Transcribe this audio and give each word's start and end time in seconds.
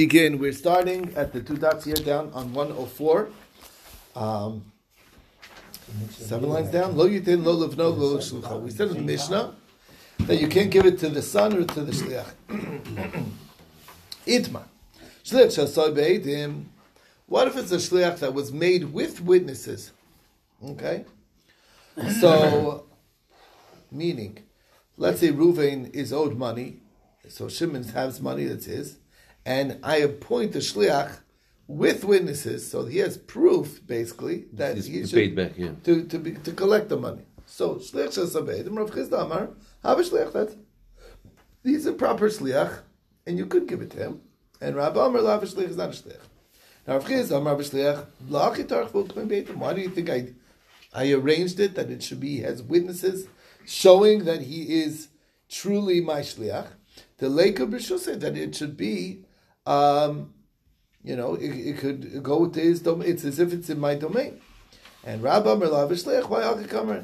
begin. 0.00 0.38
We're 0.38 0.54
starting 0.54 1.12
at 1.14 1.30
the 1.34 1.42
two 1.42 1.58
dots 1.58 1.84
here 1.84 1.92
down 1.94 2.30
on 2.32 2.54
104. 2.54 3.28
Um, 4.16 4.64
seven 6.08 6.48
lines 6.48 6.70
down. 6.70 6.96
Lo 6.96 7.06
yitin 7.06 7.44
lo 7.44 7.54
levno 7.54 7.94
lo 7.94 8.16
shlucha. 8.16 8.58
We 8.62 8.70
said 8.70 8.88
in 8.88 8.94
the 8.94 9.02
Mishnah 9.02 9.54
that 10.20 10.40
you 10.40 10.48
can't 10.48 10.70
give 10.70 10.86
it 10.86 10.98
to 11.00 11.10
the 11.10 11.20
son 11.20 11.54
or 11.54 11.64
to 11.64 11.82
the 11.82 11.92
shliach. 11.92 12.32
Itma. 14.26 14.62
Shliach 15.22 15.52
shasoi 15.52 15.94
be'edim. 15.94 16.64
What 17.26 17.48
if 17.48 17.58
it's 17.58 17.70
a 17.70 17.76
shliach 17.76 18.20
that 18.20 18.32
was 18.32 18.50
made 18.54 18.94
with 18.94 19.20
witnesses? 19.20 19.92
Okay? 20.64 21.04
So, 22.20 22.86
meaning, 23.92 24.38
let's 24.96 25.20
say 25.20 25.28
Ruvain 25.28 25.94
is 25.94 26.10
owed 26.10 26.38
money, 26.38 26.78
so 27.28 27.48
Shimon 27.48 27.84
has 27.84 28.22
money 28.22 28.46
that's 28.46 28.64
his, 28.64 28.96
and 29.44 29.78
I 29.82 29.96
appoint 29.96 30.54
a 30.54 30.58
shliach 30.58 31.18
with 31.66 32.04
witnesses, 32.04 32.68
so 32.68 32.84
he 32.84 32.98
has 32.98 33.16
proof 33.16 33.86
basically 33.86 34.46
that 34.52 34.76
He's 34.76 34.86
he 34.86 35.06
should 35.06 35.14
paid 35.14 35.36
back, 35.36 35.52
yeah. 35.56 35.70
to 35.84 36.04
to, 36.04 36.18
be, 36.18 36.32
to 36.32 36.52
collect 36.52 36.88
the 36.88 36.96
money. 36.96 37.22
So 37.46 37.76
shliach 37.76 38.08
shasabed, 38.08 38.76
Rav 38.76 38.90
Chisda 38.90 39.24
Amar, 39.24 39.50
have 39.82 39.98
a 39.98 40.02
shliach 40.02 40.32
that 40.32 40.56
he's 41.62 41.86
a 41.86 41.92
proper 41.92 42.28
shliach, 42.28 42.80
and 43.26 43.38
you 43.38 43.46
could 43.46 43.66
give 43.66 43.82
it 43.82 43.90
to 43.90 43.98
him. 43.98 44.20
And 44.60 44.76
Rav 44.76 44.96
Amar 44.96 45.22
lav 45.22 45.42
shliach 45.42 45.68
is 45.68 45.76
not 45.76 45.90
a 45.90 45.92
shliach. 45.92 46.20
Now 46.86 46.94
Rav 46.94 47.04
Chisda 47.04 47.36
Amar 47.38 47.56
la'achitarch. 47.56 49.54
Why 49.56 49.74
do 49.74 49.80
you 49.80 49.90
think 49.90 50.10
I 50.10 50.32
I 50.92 51.12
arranged 51.12 51.60
it 51.60 51.76
that 51.76 51.90
it 51.90 52.02
should 52.02 52.20
be 52.20 52.42
as 52.44 52.62
witnesses 52.62 53.28
showing 53.64 54.24
that 54.24 54.42
he 54.42 54.82
is 54.82 55.08
truly 55.48 56.00
my 56.00 56.20
shliach? 56.20 56.66
The 57.18 57.28
lake 57.28 57.60
of 57.60 57.68
B'shus 57.68 58.00
said 58.00 58.20
that 58.22 58.36
it 58.36 58.54
should 58.54 58.76
be. 58.76 59.24
Um, 59.66 60.34
you 61.02 61.16
know, 61.16 61.34
it, 61.34 61.48
it 61.48 61.78
could 61.78 62.22
go 62.22 62.48
to 62.48 62.60
his 62.60 62.80
domain. 62.80 63.08
It's 63.08 63.24
as 63.24 63.38
if 63.38 63.52
it's 63.52 63.70
in 63.70 63.80
my 63.80 63.94
domain. 63.94 64.40
And 65.04 65.22
Merlav 65.22 66.28
why? 66.28 67.02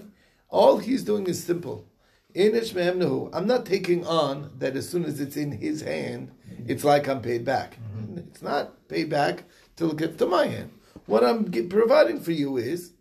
All 0.48 0.78
he's 0.78 1.02
doing 1.02 1.26
is 1.26 1.42
simple. 1.42 1.88
I'm 2.34 3.46
not 3.46 3.64
taking 3.64 4.06
on 4.06 4.50
that 4.58 4.76
as 4.76 4.88
soon 4.88 5.04
as 5.06 5.20
it's 5.20 5.36
in 5.36 5.52
his 5.52 5.80
hand, 5.80 6.32
it's 6.66 6.84
like 6.84 7.08
I'm 7.08 7.22
paid 7.22 7.46
back. 7.46 7.78
It's 8.16 8.42
not 8.42 8.88
paid 8.88 9.08
back 9.08 9.44
till 9.76 9.92
it 9.92 9.96
gets 9.96 10.16
to 10.18 10.26
my 10.26 10.46
hand. 10.46 10.70
What 11.06 11.24
I'm 11.24 11.50
providing 11.68 12.20
for 12.20 12.32
you 12.32 12.58
is, 12.58 12.92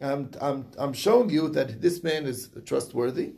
I'm, 0.00 0.30
I'm, 0.40 0.66
I'm 0.76 0.92
showing 0.92 1.30
you 1.30 1.48
that 1.50 1.80
this 1.80 2.02
man 2.02 2.26
is 2.26 2.50
trustworthy, 2.66 3.32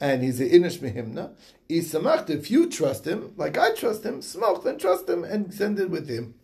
and 0.00 0.22
he's 0.22 0.40
a 0.40 0.48
inish 0.48 0.78
mehimna. 0.78 1.32
Isamacht, 1.68 2.30
if 2.30 2.50
you 2.50 2.68
trust 2.68 3.06
him, 3.06 3.32
like 3.36 3.58
I 3.58 3.74
trust 3.74 4.04
him, 4.04 4.22
smoke, 4.22 4.64
then 4.64 4.78
trust 4.78 5.08
him 5.08 5.24
and 5.24 5.52
send 5.52 5.78
it 5.78 5.90
with 5.90 6.08
him. 6.08 6.34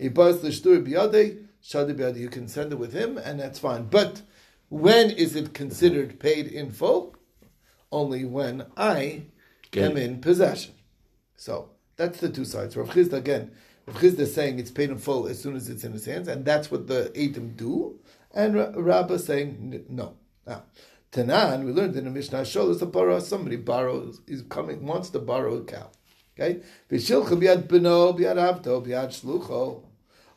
Ibas 0.00 0.42
l'shtur 0.42 0.86
biyadei, 0.86 1.44
shadi 1.62 1.94
biyadei, 1.94 2.18
you 2.20 2.28
can 2.28 2.48
send 2.48 2.72
it 2.72 2.78
with 2.78 2.92
him, 2.92 3.18
and 3.18 3.40
that's 3.40 3.58
fine. 3.58 3.84
But 3.84 4.22
when 4.68 5.10
is 5.10 5.36
it 5.36 5.52
considered 5.52 6.18
paid 6.20 6.46
in 6.46 6.70
full? 6.70 7.16
Only 7.90 8.24
when 8.24 8.66
I 8.76 9.24
Get 9.70 9.90
am 9.90 9.96
it. 9.98 10.02
in 10.04 10.20
possession. 10.20 10.72
So 11.36 11.70
that's 11.96 12.20
the 12.20 12.30
two 12.30 12.44
sides. 12.46 12.76
Rav 12.76 12.88
Chizda 12.88 13.14
again, 13.14 13.50
Rav 13.86 13.96
Chizda 13.96 14.20
is 14.20 14.34
saying 14.34 14.58
it's 14.58 14.70
paid 14.70 14.88
in 14.90 14.96
full 14.98 15.26
as 15.26 15.40
soon 15.40 15.56
as 15.56 15.68
it's 15.68 15.84
in 15.84 15.92
his 15.92 16.06
hands, 16.06 16.28
and 16.28 16.44
that's 16.44 16.70
what 16.70 16.86
the 16.86 17.12
Eidim 17.14 17.56
do. 17.56 17.98
And 18.34 18.54
Ra- 18.54 18.72
Rabbah 18.74 19.18
saying 19.18 19.84
no. 19.90 20.14
Now, 20.46 20.62
Tanan, 21.12 21.64
we 21.64 21.72
learned 21.72 21.94
in 21.96 22.04
the 22.04 22.10
Mishnah 22.10 22.40
Shol 22.40 22.70
is 22.70 22.80
a 22.80 22.86
borrow. 22.86 23.20
Somebody 23.20 23.56
borrows, 23.56 24.22
is 24.26 24.42
coming, 24.48 24.86
wants 24.86 25.10
to 25.10 25.18
borrow 25.18 25.56
a 25.56 25.64
cow. 25.64 25.90
Okay? 26.34 26.62
V'shilcha 26.90 27.38
biad 27.38 27.68
beno, 27.68 28.18
biad 28.18 28.36
avto, 28.36 28.80
biad 28.80 29.08
shlucho. 29.08 29.82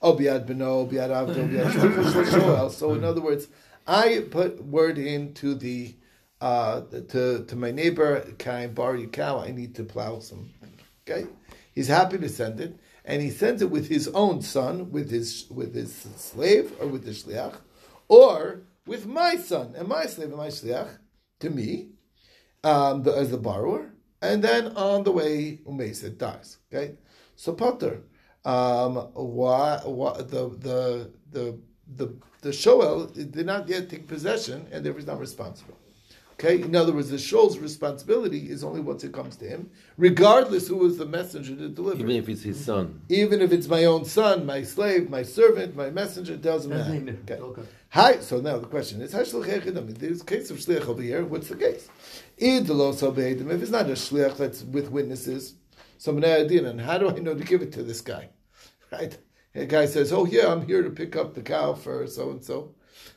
Oh, 0.02 0.14
biad 0.16 0.46
beno, 0.46 0.92
biad 0.92 1.12
avto, 1.12 1.48
biad 1.48 1.72
shlucho. 1.72 2.70
So 2.72 2.94
in 2.94 3.06
other 3.06 3.22
words, 3.22 3.48
I 3.88 4.26
put 4.30 4.66
word 4.66 4.98
into 4.98 5.56
the 5.56 5.96
uh, 6.42 6.82
to 7.10 7.46
to 7.46 7.56
my 7.56 7.72
neighbor, 7.72 8.20
can 8.38 8.56
I 8.56 8.68
borrow 8.68 8.96
your 8.96 9.10
cow? 9.10 9.40
I 9.40 9.52
need 9.52 9.76
to 9.76 9.84
plow 9.86 10.20
some. 10.20 10.50
Okay, 11.08 11.28
he's 11.74 11.88
happy 11.88 12.18
to 12.18 12.28
send 12.28 12.60
it, 12.60 12.78
and 13.06 13.22
he 13.22 13.30
sends 13.30 13.62
it 13.62 13.72
with 13.72 13.88
his 13.88 14.10
own 14.10 14.42
son, 14.42 14.92
with 14.92 15.10
his 15.10 15.46
with 15.50 15.74
his 15.74 15.96
slave, 16.18 16.74
or 16.82 16.88
with 16.88 17.06
the 17.06 17.12
shliach, 17.12 17.56
or 18.10 18.62
with 18.86 19.06
my 19.06 19.36
son 19.36 19.74
and 19.76 19.88
my 19.88 20.06
slave 20.06 20.30
and 20.30 20.38
my 20.38 20.48
shliach 20.48 20.98
to 21.40 21.50
me, 21.50 21.90
um, 22.64 23.04
the, 23.04 23.12
as 23.12 23.32
the 23.32 23.38
borrower, 23.38 23.94
and 24.22 24.44
then 24.44 24.76
on 24.76 25.04
the 25.04 25.12
way 25.12 25.60
Umeset 25.66 26.18
dies. 26.18 26.58
Okay, 26.74 26.96
so 27.36 27.54
Potter, 27.54 28.02
um, 28.44 28.96
why, 29.14 29.80
why 29.84 30.18
the 30.18 30.50
the 30.50 31.12
the 31.32 31.60
the 31.96 32.16
the 32.42 32.54
shoel 32.54 33.08
did 33.08 33.46
not 33.46 33.68
yet 33.68 33.90
take 33.90 34.08
possession, 34.08 34.68
and 34.72 34.86
therefore 34.86 35.00
is 35.00 35.08
not 35.08 35.20
responsible. 35.20 35.78
Okay, 36.38 36.62
in 36.62 36.76
other 36.76 36.92
words, 36.92 37.10
the 37.10 37.18
shoal's 37.18 37.58
responsibility 37.60 38.50
is 38.50 38.62
only 38.62 38.82
once 38.82 39.06
it 39.06 39.14
comes 39.14 39.38
to 39.38 39.48
him, 39.48 39.70
regardless 39.98 40.68
who 40.68 40.76
was 40.76 40.98
the 40.98 41.06
messenger 41.06 41.56
to 41.56 41.70
deliver. 41.70 42.02
Even 42.02 42.16
if 42.18 42.28
it's 42.28 42.44
his 42.44 42.64
son. 42.64 42.88
Mm-hmm. 42.88 43.14
Even 43.14 43.42
if 43.42 43.54
it's 43.54 43.70
my 43.70 43.86
own 43.86 44.04
son, 44.04 44.46
my 44.46 44.62
slave, 44.62 45.10
my 45.10 45.24
servant, 45.24 45.78
my 45.78 45.90
messenger, 45.90 46.34
it 46.34 46.42
doesn't 46.42 46.70
matter. 46.70 47.18
Okay. 47.30 47.62
Hi. 47.90 48.20
So 48.20 48.42
now 48.42 48.58
the 48.58 48.68
question 48.68 49.02
is, 49.02 49.14
"Hash 49.14 49.32
shliach 49.32 49.64
echid?" 49.64 49.98
There's 49.98 50.22
a 50.22 50.26
case 50.26 50.52
of 50.52 50.58
shliach 50.58 50.90
over 50.90 51.02
here. 51.02 51.24
What's 51.24 51.48
the 51.48 51.56
case? 51.56 51.88
Id 52.38 52.68
lo 52.68 52.92
sobeidim. 52.92 53.50
If 53.50 53.62
it's 53.62 53.72
not 53.72 53.90
a 53.90 53.94
shliach 53.94 54.36
that's 54.36 54.62
with 54.64 54.92
witnesses, 54.92 55.54
so 55.98 56.18
adin, 56.18 56.66
and 56.66 56.82
how 56.82 56.98
do 56.98 57.10
I 57.10 57.14
know 57.20 57.34
to 57.34 57.44
give 57.46 57.62
it 57.62 57.72
to 57.74 57.84
this 57.84 58.02
guy? 58.02 58.30
Right? 58.92 59.18
The 59.54 59.66
guy 59.66 59.86
says, 59.86 60.12
"Oh 60.12 60.26
yeah, 60.26 60.52
I'm 60.52 60.68
here 60.68 60.84
to 60.84 60.90
pick 60.90 61.16
up 61.16 61.34
the 61.34 61.42
cow 61.42 61.74
for 61.76 62.06
so 62.08 62.32
and 62.32 62.44
so." 62.44 62.76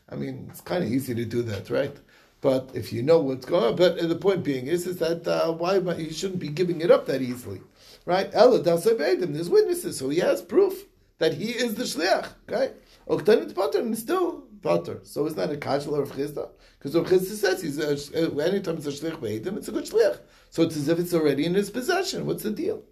I 0.09 0.15
mean, 0.15 0.47
it's 0.50 0.61
kind 0.61 0.83
of 0.85 0.91
easy 0.91 1.15
to 1.15 1.25
do 1.25 1.43
that, 1.43 1.69
right? 1.69 1.95
But 2.41 2.71
if 2.75 2.93
you 2.93 3.03
know 3.03 3.19
what's 3.19 3.47
going 3.47 3.65
on, 3.65 3.76
but 3.76 3.99
the 4.09 4.15
point 4.15 4.44
being 4.44 4.66
is, 4.66 4.87
is 4.87 4.99
that 4.99 5.26
uh, 5.26 5.53
why 5.53 5.81
he 5.94 6.12
shouldn't 6.12 6.38
be 6.38 6.49
giving 6.49 6.81
it 6.81 6.91
up 6.91 7.06
that 7.06 7.21
easily, 7.21 7.60
right? 8.06 8.31
Ella 8.32 8.60
dasabedim. 8.60 9.34
There's 9.34 9.50
witnesses, 9.50 9.99
so 9.99 10.09
he 10.09 10.19
has 10.21 10.41
proof 10.41 10.84
that 11.19 11.34
he 11.34 11.50
is 11.50 11.75
the 11.75 11.82
shliach. 11.82 12.28
Okay, 12.49 12.72
oktanit 13.09 13.54
pater 13.54 13.81
and 13.81 13.99
still 13.99 14.44
pater. 14.62 15.00
So 15.03 15.26
it's 15.26 15.37
not 15.37 15.53
a 15.53 15.56
kashal 15.56 16.00
of 16.00 16.12
chizda 16.12 16.49
because 16.78 16.94
Rav 16.94 17.06
Chizda 17.06 17.34
says 17.34 17.62
he's 17.62 17.78
a, 17.78 18.21
anytime 18.44 18.76
it's 18.76 18.87
a 18.87 18.91
shliach 18.91 19.20
be'edim, 19.20 19.56
it's 19.56 19.69
a 19.69 19.72
good 19.72 19.87
shliach. 19.87 20.20
So 20.50 20.62
it's 20.62 20.76
as 20.76 20.88
if 20.88 20.99
it's 20.99 21.15
already 21.15 21.44
in 21.44 21.55
his 21.55 21.70
possession. 21.70 22.25
What's 22.25 22.44
the 22.44 22.50
deal? 22.50 22.82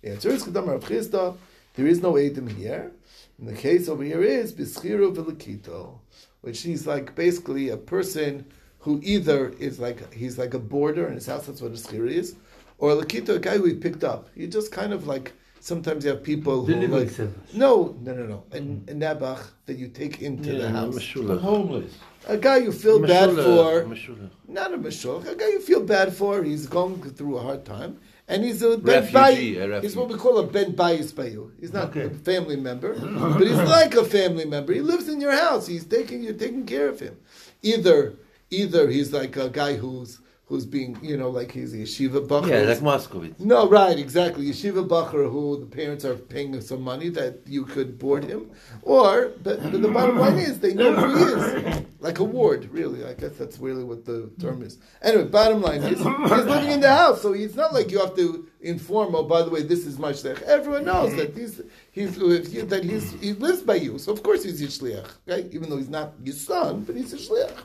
The 0.00 0.10
answer 0.12 0.30
is 0.30 0.44
Kedam 0.44 0.68
Rav 0.68 0.84
Chisda. 0.84 1.36
There 1.74 1.86
is 1.86 2.00
no 2.00 2.14
Edim 2.14 2.50
here. 2.56 2.92
And 3.38 3.48
the 3.48 3.54
case 3.54 3.88
over 3.88 4.02
here 4.02 4.22
is 4.22 4.52
Bischiru 4.52 5.14
Velikito, 5.14 5.98
which 6.40 6.62
he's 6.62 6.86
like 6.86 7.14
basically 7.14 7.68
a 7.68 7.76
person 7.76 8.46
who 8.80 9.00
either 9.02 9.50
is 9.58 9.78
like 9.78 10.12
he's 10.12 10.38
like 10.38 10.54
a 10.54 10.58
boarder 10.58 11.06
in 11.08 11.14
his 11.14 11.26
house. 11.26 11.46
That's 11.46 11.60
what 11.60 11.72
a 11.72 11.74
schir 11.74 12.08
is, 12.10 12.36
or 12.78 12.92
a 12.92 12.96
Lakito, 12.96 13.30
a 13.36 13.38
guy 13.38 13.56
who 13.58 13.64
he 13.64 13.74
picked 13.74 14.04
up. 14.04 14.28
You 14.34 14.46
just 14.46 14.72
kind 14.72 14.92
of 14.92 15.06
like 15.06 15.32
sometimes 15.60 16.04
you 16.04 16.10
have 16.10 16.22
people 16.22 16.64
who 16.64 16.72
Delivery 16.74 17.00
like 17.00 17.10
service. 17.10 17.54
no 17.54 17.96
no 18.00 18.14
no 18.14 18.24
no 18.26 18.44
an, 18.52 18.84
a 18.88 18.92
nabach 18.92 19.40
that 19.66 19.76
you 19.76 19.88
take 19.88 20.22
into 20.22 20.52
the 20.56 20.68
house. 20.70 20.94
Meshulach. 20.96 21.40
homeless. 21.40 21.92
A 22.26 22.36
guy 22.36 22.58
you 22.58 22.72
feel 22.72 23.00
bad 23.00 23.30
for. 23.30 23.84
Meshulach. 23.84 24.30
Not 24.46 24.72
a 24.74 24.78
mashulch, 24.78 25.26
a 25.26 25.34
guy 25.34 25.48
you 25.48 25.60
feel 25.60 25.82
bad 25.82 26.12
for. 26.14 26.42
He's 26.42 26.66
going 26.66 27.00
through 27.02 27.38
a 27.38 27.42
hard 27.42 27.64
time, 27.64 27.98
and 28.28 28.44
he's 28.44 28.62
a 28.62 28.76
ben 28.78 29.02
Refugee, 29.04 29.56
bayis. 29.56 29.82
He's 29.82 29.96
what 29.96 30.08
we 30.08 30.14
call 30.14 30.38
a 30.38 30.46
ben 30.46 30.72
bayis 30.74 31.12
bayu. 31.12 31.50
He's 31.60 31.72
not 31.72 31.88
Okay. 31.90 32.02
a 32.06 32.10
family 32.10 32.56
member, 32.56 32.94
but 32.98 33.40
he's 33.46 33.56
like 33.56 33.94
a 33.94 34.04
family 34.04 34.44
member. 34.44 34.72
He 34.72 34.80
lives 34.80 35.08
in 35.08 35.20
your 35.20 35.32
house. 35.32 35.66
He's 35.66 35.84
taking 35.84 36.22
you're 36.22 36.34
taking 36.34 36.64
care 36.66 36.88
of 36.88 37.00
him. 37.00 37.16
Either 37.62 38.14
either 38.50 38.88
he's 38.88 39.12
like 39.12 39.36
a 39.36 39.48
guy 39.48 39.76
who's 39.76 40.20
who's 40.48 40.64
being 40.64 40.98
you 41.02 41.16
know 41.16 41.28
like 41.28 41.52
he's 41.52 41.74
a 41.74 41.76
yeshiva 41.76 42.26
bacher. 42.26 42.48
Yeah, 42.48 42.70
like 42.70 42.78
Moscovitz. 42.78 43.38
No, 43.38 43.68
right, 43.68 43.98
exactly. 43.98 44.46
Yeshiva 44.46 44.86
Bacher, 44.88 45.30
who 45.30 45.60
the 45.60 45.66
parents 45.66 46.04
are 46.06 46.14
paying 46.14 46.58
some 46.62 46.80
money 46.80 47.10
that 47.10 47.40
you 47.46 47.64
could 47.64 47.98
board 47.98 48.24
him, 48.24 48.50
or 48.82 49.32
but, 49.42 49.62
but 49.62 49.82
the 49.82 49.88
bottom 49.88 50.18
line 50.18 50.38
is 50.38 50.58
they 50.58 50.72
know 50.72 50.94
who 50.94 51.16
he 51.16 51.24
is, 51.24 51.84
like 52.00 52.18
a 52.18 52.24
ward. 52.24 52.70
Really, 52.72 53.04
I 53.04 53.12
guess 53.12 53.32
that's 53.36 53.58
really 53.58 53.84
what 53.84 54.06
the 54.06 54.30
term 54.40 54.62
is. 54.62 54.78
Anyway, 55.02 55.24
bottom 55.24 55.60
line 55.60 55.82
is 55.82 55.98
he's 55.98 56.06
living 56.06 56.70
in 56.70 56.80
the 56.80 56.88
house, 56.88 57.20
so 57.20 57.34
it's 57.34 57.54
not 57.54 57.74
like 57.74 57.90
you 57.90 57.98
have 57.98 58.16
to 58.16 58.48
inform. 58.62 59.14
Oh, 59.14 59.24
by 59.24 59.42
the 59.42 59.50
way, 59.50 59.62
this 59.62 59.86
is 59.86 59.98
my 59.98 60.12
shliach. 60.12 60.42
Everyone 60.42 60.86
knows 60.86 61.14
that 61.16 61.36
he's 61.36 61.60
he's 61.92 62.16
that 62.16 62.80
he's 62.84 63.12
he 63.20 63.34
lives 63.34 63.60
by 63.60 63.74
you, 63.74 63.98
so 63.98 64.12
of 64.12 64.22
course 64.22 64.44
he's 64.44 64.62
your 64.62 64.70
shliach. 64.70 65.10
Okay, 65.28 65.46
even 65.52 65.68
though 65.68 65.76
he's 65.76 65.90
not 65.90 66.14
your 66.24 66.34
son, 66.34 66.84
but 66.84 66.96
he's 66.96 67.12
a 67.12 67.18
shliach. 67.18 67.58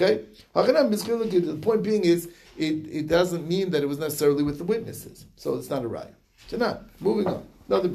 Okay? 0.00 0.24
The 0.54 1.58
point 1.60 1.82
being 1.82 2.04
is, 2.04 2.30
it, 2.56 2.86
it 2.90 3.08
doesn't 3.08 3.46
mean 3.46 3.70
that 3.70 3.82
it 3.82 3.86
was 3.86 3.98
necessarily 3.98 4.42
with 4.42 4.58
the 4.58 4.64
witnesses. 4.64 5.26
So 5.36 5.54
it's 5.56 5.70
not 5.70 5.84
a 5.84 5.88
riot. 5.88 6.14
So 6.46 6.56
now, 6.56 6.80
Moving 7.00 7.26
on. 7.26 7.46
Another 7.68 7.88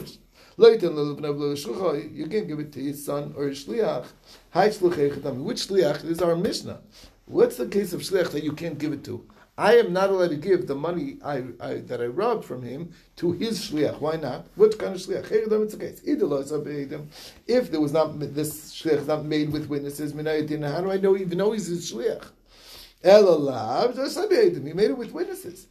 l'shlucha. 0.58 2.16
You 2.16 2.28
can 2.28 2.48
give 2.48 2.60
it 2.60 2.72
to 2.74 2.80
his 2.80 3.06
son 3.06 3.34
or 3.36 3.48
his 3.48 3.66
shliach. 3.66 4.06
Shluchei 4.54 5.14
chetami. 5.14 5.44
Which 5.44 5.68
shliach? 5.68 6.06
Is 6.06 6.22
our 6.22 6.36
Mishnah. 6.36 6.80
What's 7.26 7.58
the 7.58 7.68
case 7.68 7.92
of 7.94 8.02
shliach 8.02 8.32
that 8.32 8.44
you 8.44 8.54
can't 8.54 8.78
give 8.78 8.94
it 8.94 9.04
to? 9.06 9.26
I 9.58 9.78
am 9.78 9.94
not 9.94 10.10
allowed 10.10 10.32
to 10.32 10.36
give 10.36 10.68
the 10.68 10.76
money 10.76 11.18
I, 11.24 11.44
I, 11.62 11.76
that 11.76 12.02
I 12.02 12.08
robbed 12.08 12.44
from 12.44 12.62
him 12.62 12.92
to 13.18 13.32
his 13.32 13.60
shliach. 13.60 14.02
Why 14.02 14.18
not? 14.18 14.48
What 14.56 14.78
kind 14.78 14.96
of 14.96 15.02
shliach? 15.02 15.32
If 17.48 17.72
there 17.72 17.80
was 17.80 17.94
not 17.94 18.20
this 18.20 18.74
shliach 18.74 19.08
not 19.08 19.24
made 19.24 19.54
with 19.54 19.68
witnesses, 19.68 20.12
how 20.14 20.82
do 20.82 20.92
I 20.92 20.98
know 20.98 21.16
even 21.16 21.38
know 21.38 21.54
he's 21.54 21.68
his 21.68 21.90
shliach? 21.90 22.26
He 23.02 24.74
made 24.74 24.90
it 24.90 24.98
with 24.98 25.12
witnesses, 25.12 25.68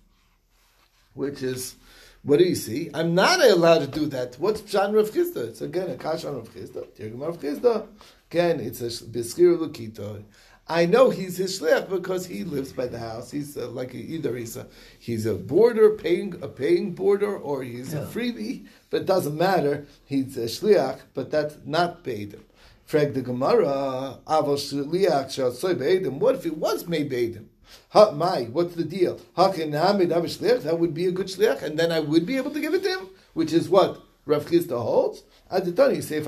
which 1.13 1.43
is. 1.43 1.77
What 2.23 2.39
do 2.39 2.45
you 2.47 2.55
see? 2.55 2.91
I'm 2.95 3.15
not 3.15 3.45
allowed 3.45 3.81
to 3.81 3.87
do 3.87 4.07
that. 4.07 4.37
What's 4.39 4.63
Pshan 4.63 4.95
Rav 4.95 5.11
Chisda? 5.11 5.49
It's 5.49 5.61
again 5.61 5.91
a 5.91 5.97
Kash 5.97 6.25
on 6.25 6.37
Rav 6.37 6.49
Chisda. 6.49 7.87
Again, 8.31 8.61
it's 8.61 8.81
a 8.81 8.87
Biskir 9.05 9.59
Lukito. 9.59 10.25
I 10.67 10.87
know 10.87 11.11
he's 11.11 11.37
his 11.37 11.61
shliach 11.61 11.91
because 11.91 12.27
he 12.27 12.43
lives 12.43 12.73
by 12.73 12.87
the 12.87 12.99
house. 12.99 13.31
He's 13.31 13.57
uh, 13.57 13.69
like 13.69 13.93
a, 13.93 13.99
either 13.99 14.35
he's 14.35 14.57
a 14.57 14.67
he's 14.99 15.27
a 15.27 15.35
boarder 15.35 15.91
paying 15.91 16.41
a 16.41 16.49
paying 16.49 16.95
boarder 16.95 17.37
or 17.37 17.63
he's 17.63 17.93
yeah. 17.93 18.01
a 18.01 18.07
freebie, 18.07 18.67
but 18.89 19.03
it 19.03 19.07
doesn't 19.07 19.37
matter. 19.37 19.87
He's 20.07 20.39
a 20.39 20.45
shliach, 20.45 21.01
but 21.13 21.31
that's 21.31 21.59
not 21.67 22.03
paid. 22.03 22.41
Frag 22.87 23.13
the 23.13 23.21
Gemara, 23.21 24.19
avos 24.27 24.73
shliach 24.73 25.31
shall 25.31 25.53
soy 25.53 25.75
beidim. 25.75 26.19
What 26.19 26.37
if 26.37 26.47
it 26.47 26.57
was 26.57 26.87
made 26.87 27.11
beidim? 27.11 27.47
Ha, 27.91 28.13
my, 28.13 28.45
what's 28.45 28.75
the 28.75 28.85
deal? 28.85 29.21
That 29.37 30.77
would 30.79 30.95
be 30.95 31.07
a 31.07 31.13
good 31.13 31.27
shliach, 31.27 31.63
and 31.63 31.79
then 31.79 31.93
I 31.93 32.01
would 32.01 32.25
be 32.25 32.37
able 32.37 32.51
to 32.53 32.61
give 32.61 32.75
it 32.75 32.83
to 32.85 32.89
him, 32.89 33.09
which 33.35 33.53
is 33.53 33.69
what 33.69 34.03
Rav 34.27 34.47
Chisda 34.47 34.81
holds. 34.81 35.23
Aditani 35.55 36.03
say 36.03 36.21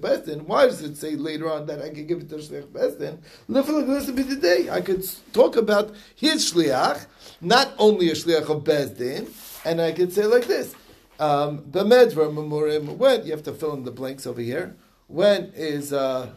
Besdin. 0.00 0.42
Why 0.42 0.66
does 0.66 0.82
it 0.82 0.96
say 0.96 1.16
later 1.16 1.50
on 1.50 1.64
that 1.66 1.80
I 1.80 1.88
can 1.88 2.06
give 2.06 2.18
it 2.20 2.28
to 2.28 2.36
Shliach 2.36 2.66
Besdin? 2.66 3.18
To 3.46 4.12
today. 4.24 4.68
I 4.70 4.82
could 4.82 5.08
talk 5.32 5.56
about 5.56 5.94
his 6.14 6.52
Shliach, 6.52 7.06
not 7.40 7.72
only 7.78 8.10
a 8.10 8.12
Shliach 8.12 8.50
of 8.50 8.64
Besdin, 8.64 9.30
and 9.64 9.80
I 9.80 9.92
could 9.92 10.12
say 10.12 10.26
like 10.26 10.46
this. 10.46 10.74
Um, 11.18 11.58
when, 11.72 13.24
you 13.24 13.30
have 13.32 13.42
to 13.44 13.52
fill 13.52 13.72
in 13.74 13.84
the 13.84 13.90
blanks 13.90 14.26
over 14.26 14.40
here, 14.40 14.76
when 15.06 15.50
is, 15.56 15.92
uh, 15.92 16.30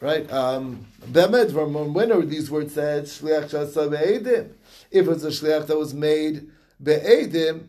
right, 0.00 0.30
um, 0.32 0.86
when 1.12 2.12
are 2.12 2.22
these 2.22 2.50
words 2.50 2.74
said? 2.74 3.04
Shliach. 3.04 4.50
If 4.90 5.08
it's 5.08 5.22
a 5.22 5.28
Shliach 5.28 5.66
that 5.66 5.76
was 5.78 5.92
made 5.92 6.50
Be'edim, 6.82 7.68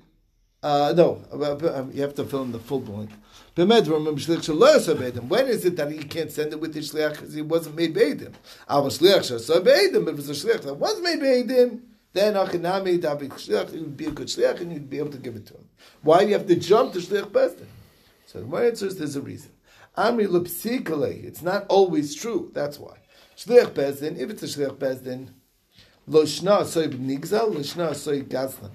uh, 0.63 0.93
no, 0.95 1.21
um, 1.31 1.91
you 1.93 2.01
have 2.01 2.15
to 2.15 2.23
fill 2.23 2.43
in 2.43 2.53
the 2.53 2.59
full 2.59 2.79
blank. 2.79 3.09
When 3.55 3.69
is 3.71 5.65
it 5.65 5.75
that 5.75 5.91
he 5.91 5.99
can't 5.99 6.31
send 6.31 6.53
it 6.53 6.59
with 6.59 6.73
the 6.73 6.79
shliach 6.79 7.11
because 7.11 7.33
he 7.33 7.41
wasn't 7.41 7.75
made 7.75 7.93
beidim? 7.93 8.33
Our 8.67 8.89
shliach 8.89 9.29
shasa 9.29 9.61
beidim. 9.61 10.07
If 10.07 10.19
it's 10.19 10.29
a 10.29 10.47
shliach 10.47 10.61
that 10.61 10.75
was 10.75 11.01
made 11.01 11.19
beidim, 11.19 11.81
then 12.13 12.33
achinami 12.33 12.99
david 12.99 13.31
shliach, 13.31 13.71
he 13.71 13.79
would 13.79 13.97
be 13.97 14.05
a 14.05 14.11
good 14.11 14.27
shliach 14.27 14.61
and 14.61 14.71
you'd 14.71 14.89
be 14.89 14.97
able 14.97 15.11
to 15.11 15.17
give 15.17 15.35
it 15.35 15.45
to 15.47 15.53
him. 15.53 15.67
Why 16.01 16.21
do 16.21 16.27
you 16.27 16.33
have 16.33 16.47
to 16.47 16.55
jump 16.55 16.93
to 16.93 16.99
shliach 16.99 17.29
bestin? 17.29 17.67
So 18.25 18.41
my 18.45 18.65
answer 18.65 18.87
is 18.87 18.97
there's 18.97 19.17
a 19.17 19.21
reason. 19.21 19.51
Amri 19.97 20.27
lepsikale. 20.27 21.23
It's 21.23 21.41
not 21.41 21.65
always 21.67 22.15
true. 22.15 22.51
That's 22.53 22.79
why. 22.79 22.97
Shliach 23.37 23.73
bezdin. 23.73 24.17
If 24.17 24.31
it's 24.31 24.43
a 24.43 24.45
shliach 24.47 24.77
bezdin, 24.77 25.27
lo 26.07 26.23
shna 26.23 26.65
soy 26.65 26.87
b'nigzal, 26.87 27.53
lo 27.53 27.59
shna 27.59 27.93
soy 27.93 28.21
gazlan 28.21 28.71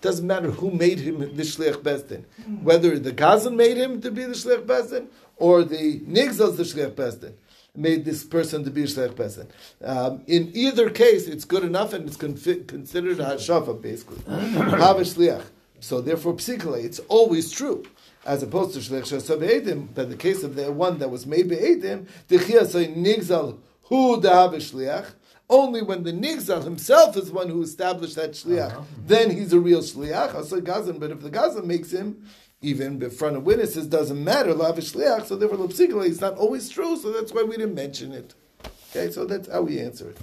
doesn't 0.00 0.26
matter 0.26 0.50
who 0.50 0.70
made 0.70 0.98
him 0.98 1.18
the 1.18 1.42
shliach 1.42 1.82
bezdin, 1.82 2.24
whether 2.62 2.98
the 2.98 3.12
Gazan 3.12 3.56
made 3.56 3.76
him 3.76 4.00
to 4.00 4.10
be 4.10 4.24
the 4.24 4.34
shliach 4.34 4.64
bezdin 4.64 5.06
or 5.36 5.64
the 5.64 6.00
Nigzal's 6.00 6.56
the 6.56 6.62
shliach 6.62 6.92
bezdin 6.92 7.34
made 7.74 8.04
this 8.04 8.24
person 8.24 8.64
to 8.64 8.70
be 8.70 8.82
a 8.82 8.86
bezdin. 8.86 9.48
Um, 9.82 10.22
in 10.26 10.50
either 10.54 10.90
case, 10.90 11.26
it's 11.26 11.44
good 11.44 11.64
enough 11.64 11.92
and 11.92 12.06
it's 12.06 12.16
considered 12.16 13.20
a 13.20 13.24
hashafa 13.24 13.80
basically. 13.80 14.22
Have 14.28 14.98
a. 15.00 15.42
So 15.82 16.00
therefore, 16.00 16.34
psikale, 16.34 16.84
it's 16.84 16.98
always 17.08 17.50
true. 17.50 17.84
As 18.24 18.42
opposed 18.42 18.74
to 18.74 18.80
shliach 18.80 19.02
shasab 19.02 19.48
edim, 19.48 19.88
but 19.94 20.10
the 20.10 20.16
case 20.16 20.42
of 20.42 20.54
the 20.54 20.70
one 20.70 20.98
that 20.98 21.10
was 21.10 21.26
made 21.26 21.48
by 21.48 21.56
edim, 21.56 22.06
the 22.28 22.38
chia 22.38 22.66
say 22.66 22.88
nigzal 22.88 23.58
hu 23.84 24.20
da 24.20 24.48
shliach 24.50 25.12
only 25.50 25.82
when 25.82 26.04
the 26.04 26.12
Nigzal 26.12 26.64
himself 26.64 27.16
is 27.16 27.30
one 27.30 27.48
who 27.50 27.62
established 27.62 28.16
that 28.16 28.32
Shliach, 28.32 28.70
uh-huh. 28.70 28.82
then 29.06 29.30
he's 29.30 29.52
a 29.52 29.60
real 29.60 29.80
Shliach. 29.80 30.34
Also 30.34 30.60
Gazan, 30.60 30.98
but 30.98 31.10
if 31.10 31.20
the 31.20 31.28
Gazan 31.28 31.66
makes 31.66 31.90
him, 31.90 32.24
even 32.62 33.02
in 33.02 33.10
front 33.10 33.36
of 33.36 33.44
witnesses, 33.44 33.86
doesn't 33.86 34.22
matter, 34.22 34.54
Lavish 34.54 34.92
Shliach, 34.92 35.26
so 35.26 35.36
therefore 35.36 35.58
Lipsikala 35.58 36.06
is 36.06 36.20
not 36.20 36.36
always 36.36 36.68
true, 36.68 36.96
so 36.96 37.12
that's 37.12 37.32
why 37.32 37.42
we 37.42 37.56
didn't 37.56 37.74
mention 37.74 38.12
it. 38.12 38.34
Okay, 38.90 39.10
so 39.10 39.24
that's 39.24 39.50
how 39.50 39.62
we 39.62 39.80
answer 39.80 40.10
it. 40.10 40.18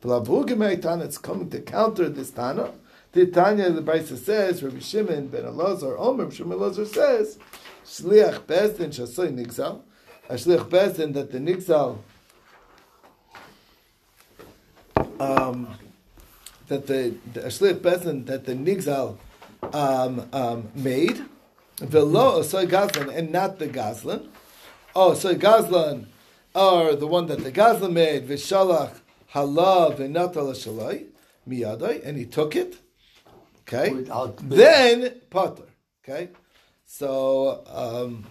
But 0.00 0.26
it's 0.28 1.18
coming 1.18 1.50
to 1.50 1.60
counter 1.60 2.08
this 2.08 2.30
Tana. 2.30 2.72
The 3.12 3.26
Tanya, 3.26 3.70
the 3.70 3.82
Brisa 3.82 4.18
says, 4.18 4.62
Rabbi 4.62 4.80
Shimon 4.80 5.28
ben 5.28 5.44
Elazar, 5.44 5.96
Omer, 5.98 6.30
Shimon 6.32 6.58
Elazar 6.58 6.86
says, 6.86 7.38
Shliach 7.84 8.40
Bezdin 8.40 8.88
Shasoy 8.88 9.32
Nigzal, 9.32 9.82
a 10.28 10.34
Shliach 10.34 10.68
Bezdin 10.68 11.12
that 11.14 11.30
the 11.30 11.38
Nigzal 11.38 11.98
um, 15.20 15.68
that 16.68 16.86
the, 16.86 17.14
Ashlich 17.34 17.80
Bezin 17.80 18.26
that 18.26 18.44
the 18.44 18.54
Nigzal 18.54 19.16
um, 19.72 20.28
um, 20.32 20.70
made, 20.74 21.24
Velo 21.78 22.42
Soy 22.42 22.66
Gazlan, 22.66 23.14
and 23.14 23.32
not 23.32 23.58
the 23.58 23.68
Gazlan. 23.68 24.28
Oh, 24.94 25.14
Soy 25.14 25.34
Gazlan, 25.34 26.06
or 26.54 26.94
the 26.94 27.06
one 27.06 27.26
that 27.26 27.42
the 27.42 27.52
Gazlan 27.52 27.92
made, 27.92 28.28
Vishalach 28.28 29.00
Halav 29.32 29.98
Venatal 29.98 30.52
Shalai, 30.52 31.06
Miyadai, 31.48 32.04
and 32.04 32.16
he 32.16 32.24
took 32.24 32.54
it. 32.54 32.76
Okay? 33.62 34.04
Then 34.42 35.20
Potter. 35.30 35.64
Okay? 36.02 36.28
So, 36.86 37.64
um, 37.66 38.26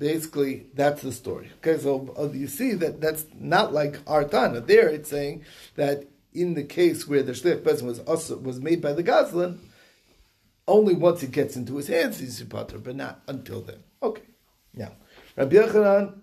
basically 0.00 0.66
that's 0.74 1.02
the 1.02 1.12
story. 1.12 1.52
Okay, 1.58 1.80
so 1.80 2.12
uh, 2.18 2.32
you 2.32 2.48
see 2.48 2.72
that 2.72 3.00
that's 3.00 3.26
not 3.38 3.72
like 3.72 4.02
Artana. 4.06 4.66
There 4.66 4.88
it's 4.88 5.10
saying 5.10 5.44
that 5.76 6.08
in 6.32 6.54
the 6.54 6.64
case 6.64 7.06
where 7.06 7.22
the 7.22 7.32
shliach 7.32 7.62
person 7.62 7.86
was 7.86 8.00
also 8.00 8.38
was 8.38 8.58
made 8.60 8.80
by 8.80 8.94
the 8.94 9.04
Goslin, 9.04 9.60
only 10.66 10.94
once 10.94 11.22
it 11.22 11.30
gets 11.30 11.54
into 11.54 11.76
his 11.76 11.86
hands 11.86 12.18
he's 12.18 12.42
pater, 12.42 12.78
but 12.78 12.96
not 12.96 13.20
until 13.28 13.60
then. 13.60 13.84
Okay. 14.02 14.22
Now, 14.74 14.92
Rabbi 15.36 15.56
Yochanan, 15.56 16.18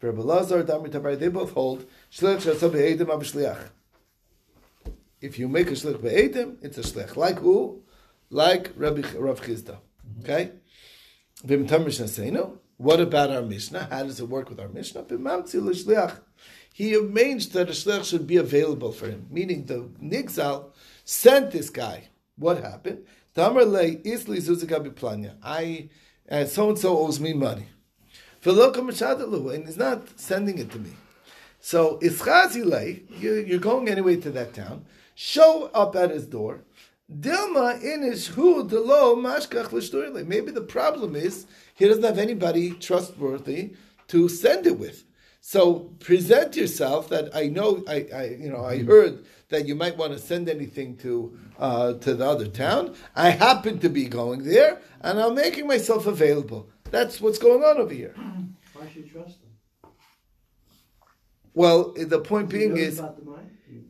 Rabbi 0.00 0.22
Lazar, 0.22 0.62
Tabar, 0.64 1.16
they 1.16 1.28
both 1.28 1.52
hold 1.52 1.84
shliach 2.10 2.38
shasab 2.38 2.72
be'edim 2.72 3.06
shliach. 3.06 3.68
If 5.20 5.38
you 5.38 5.48
make 5.48 5.68
a 5.68 5.72
shliach 5.72 6.02
be'edim, 6.02 6.56
it's 6.62 6.78
a 6.78 6.82
shliach. 6.82 7.16
Like 7.16 7.40
who? 7.40 7.82
Like 8.30 8.72
Rabbi 8.74 9.02
Rav 9.18 9.42
Chisda. 9.42 9.78
Okay. 10.22 10.52
Vim 11.44 11.66
Tamar 11.66 11.90
What 12.78 13.00
about 13.00 13.30
our 13.30 13.42
Mishnah? 13.42 13.88
How 13.90 14.04
does 14.04 14.20
it 14.20 14.28
work 14.28 14.48
with 14.48 14.60
our 14.60 14.68
Mishnah? 14.68 15.04
he 16.72 16.94
arranged 16.94 17.52
that 17.52 17.68
a 17.68 17.72
shliach 17.72 18.04
should 18.04 18.28
be 18.28 18.36
available 18.36 18.92
for 18.92 19.08
him, 19.08 19.26
meaning 19.30 19.66
the 19.66 19.90
Nigzal 20.00 20.70
sent 21.04 21.50
this 21.50 21.70
guy. 21.70 22.04
What 22.36 22.62
happened? 22.62 23.04
I, 23.36 23.48
uh, 26.30 26.44
so 26.44 26.68
and 26.68 26.78
so 26.78 26.98
owes 26.98 27.18
me 27.18 27.32
money. 27.32 27.66
And 28.44 29.66
he's 29.66 29.76
not 29.76 30.20
sending 30.20 30.58
it 30.58 30.70
to 30.70 30.78
me. 30.78 30.90
So, 31.58 31.98
you're 33.40 33.58
going 33.58 33.88
anyway 33.88 34.20
to 34.20 34.30
that 34.30 34.54
town, 34.54 34.84
show 35.16 35.68
up 35.74 35.96
at 35.96 36.10
his 36.10 36.26
door. 36.26 36.62
Dilma 37.10 37.82
in 37.82 38.02
his 38.02 38.26
hu 38.28 38.68
delo 38.68 39.16
mashkach 39.16 40.26
Maybe 40.26 40.50
the 40.50 40.60
problem 40.60 41.16
is 41.16 41.46
he 41.74 41.86
doesn't 41.86 42.02
have 42.02 42.18
anybody 42.18 42.72
trustworthy 42.72 43.74
to 44.08 44.28
send 44.28 44.66
it 44.66 44.78
with. 44.78 45.04
So 45.40 45.94
present 46.00 46.56
yourself 46.56 47.08
that 47.08 47.34
I 47.34 47.46
know 47.46 47.82
I, 47.88 48.06
I 48.14 48.24
you 48.38 48.50
know 48.50 48.64
I 48.64 48.82
heard 48.82 49.24
that 49.48 49.66
you 49.66 49.74
might 49.74 49.96
want 49.96 50.12
to 50.12 50.18
send 50.18 50.48
anything 50.50 50.96
to 50.98 51.38
uh, 51.58 51.94
to 51.94 52.14
the 52.14 52.26
other 52.26 52.46
town. 52.46 52.94
I 53.16 53.30
happen 53.30 53.78
to 53.78 53.88
be 53.88 54.04
going 54.04 54.44
there, 54.44 54.78
and 55.00 55.18
I'm 55.18 55.34
making 55.34 55.66
myself 55.66 56.06
available. 56.06 56.68
That's 56.90 57.20
what's 57.20 57.38
going 57.38 57.62
on 57.62 57.78
over 57.78 57.94
here. 57.94 58.14
Why 58.74 58.86
should 58.88 59.06
you 59.06 59.10
trust 59.10 59.40
them? 59.40 59.92
Well, 61.54 61.94
the 61.96 62.20
point 62.20 62.50
being 62.50 62.76
is 62.76 63.00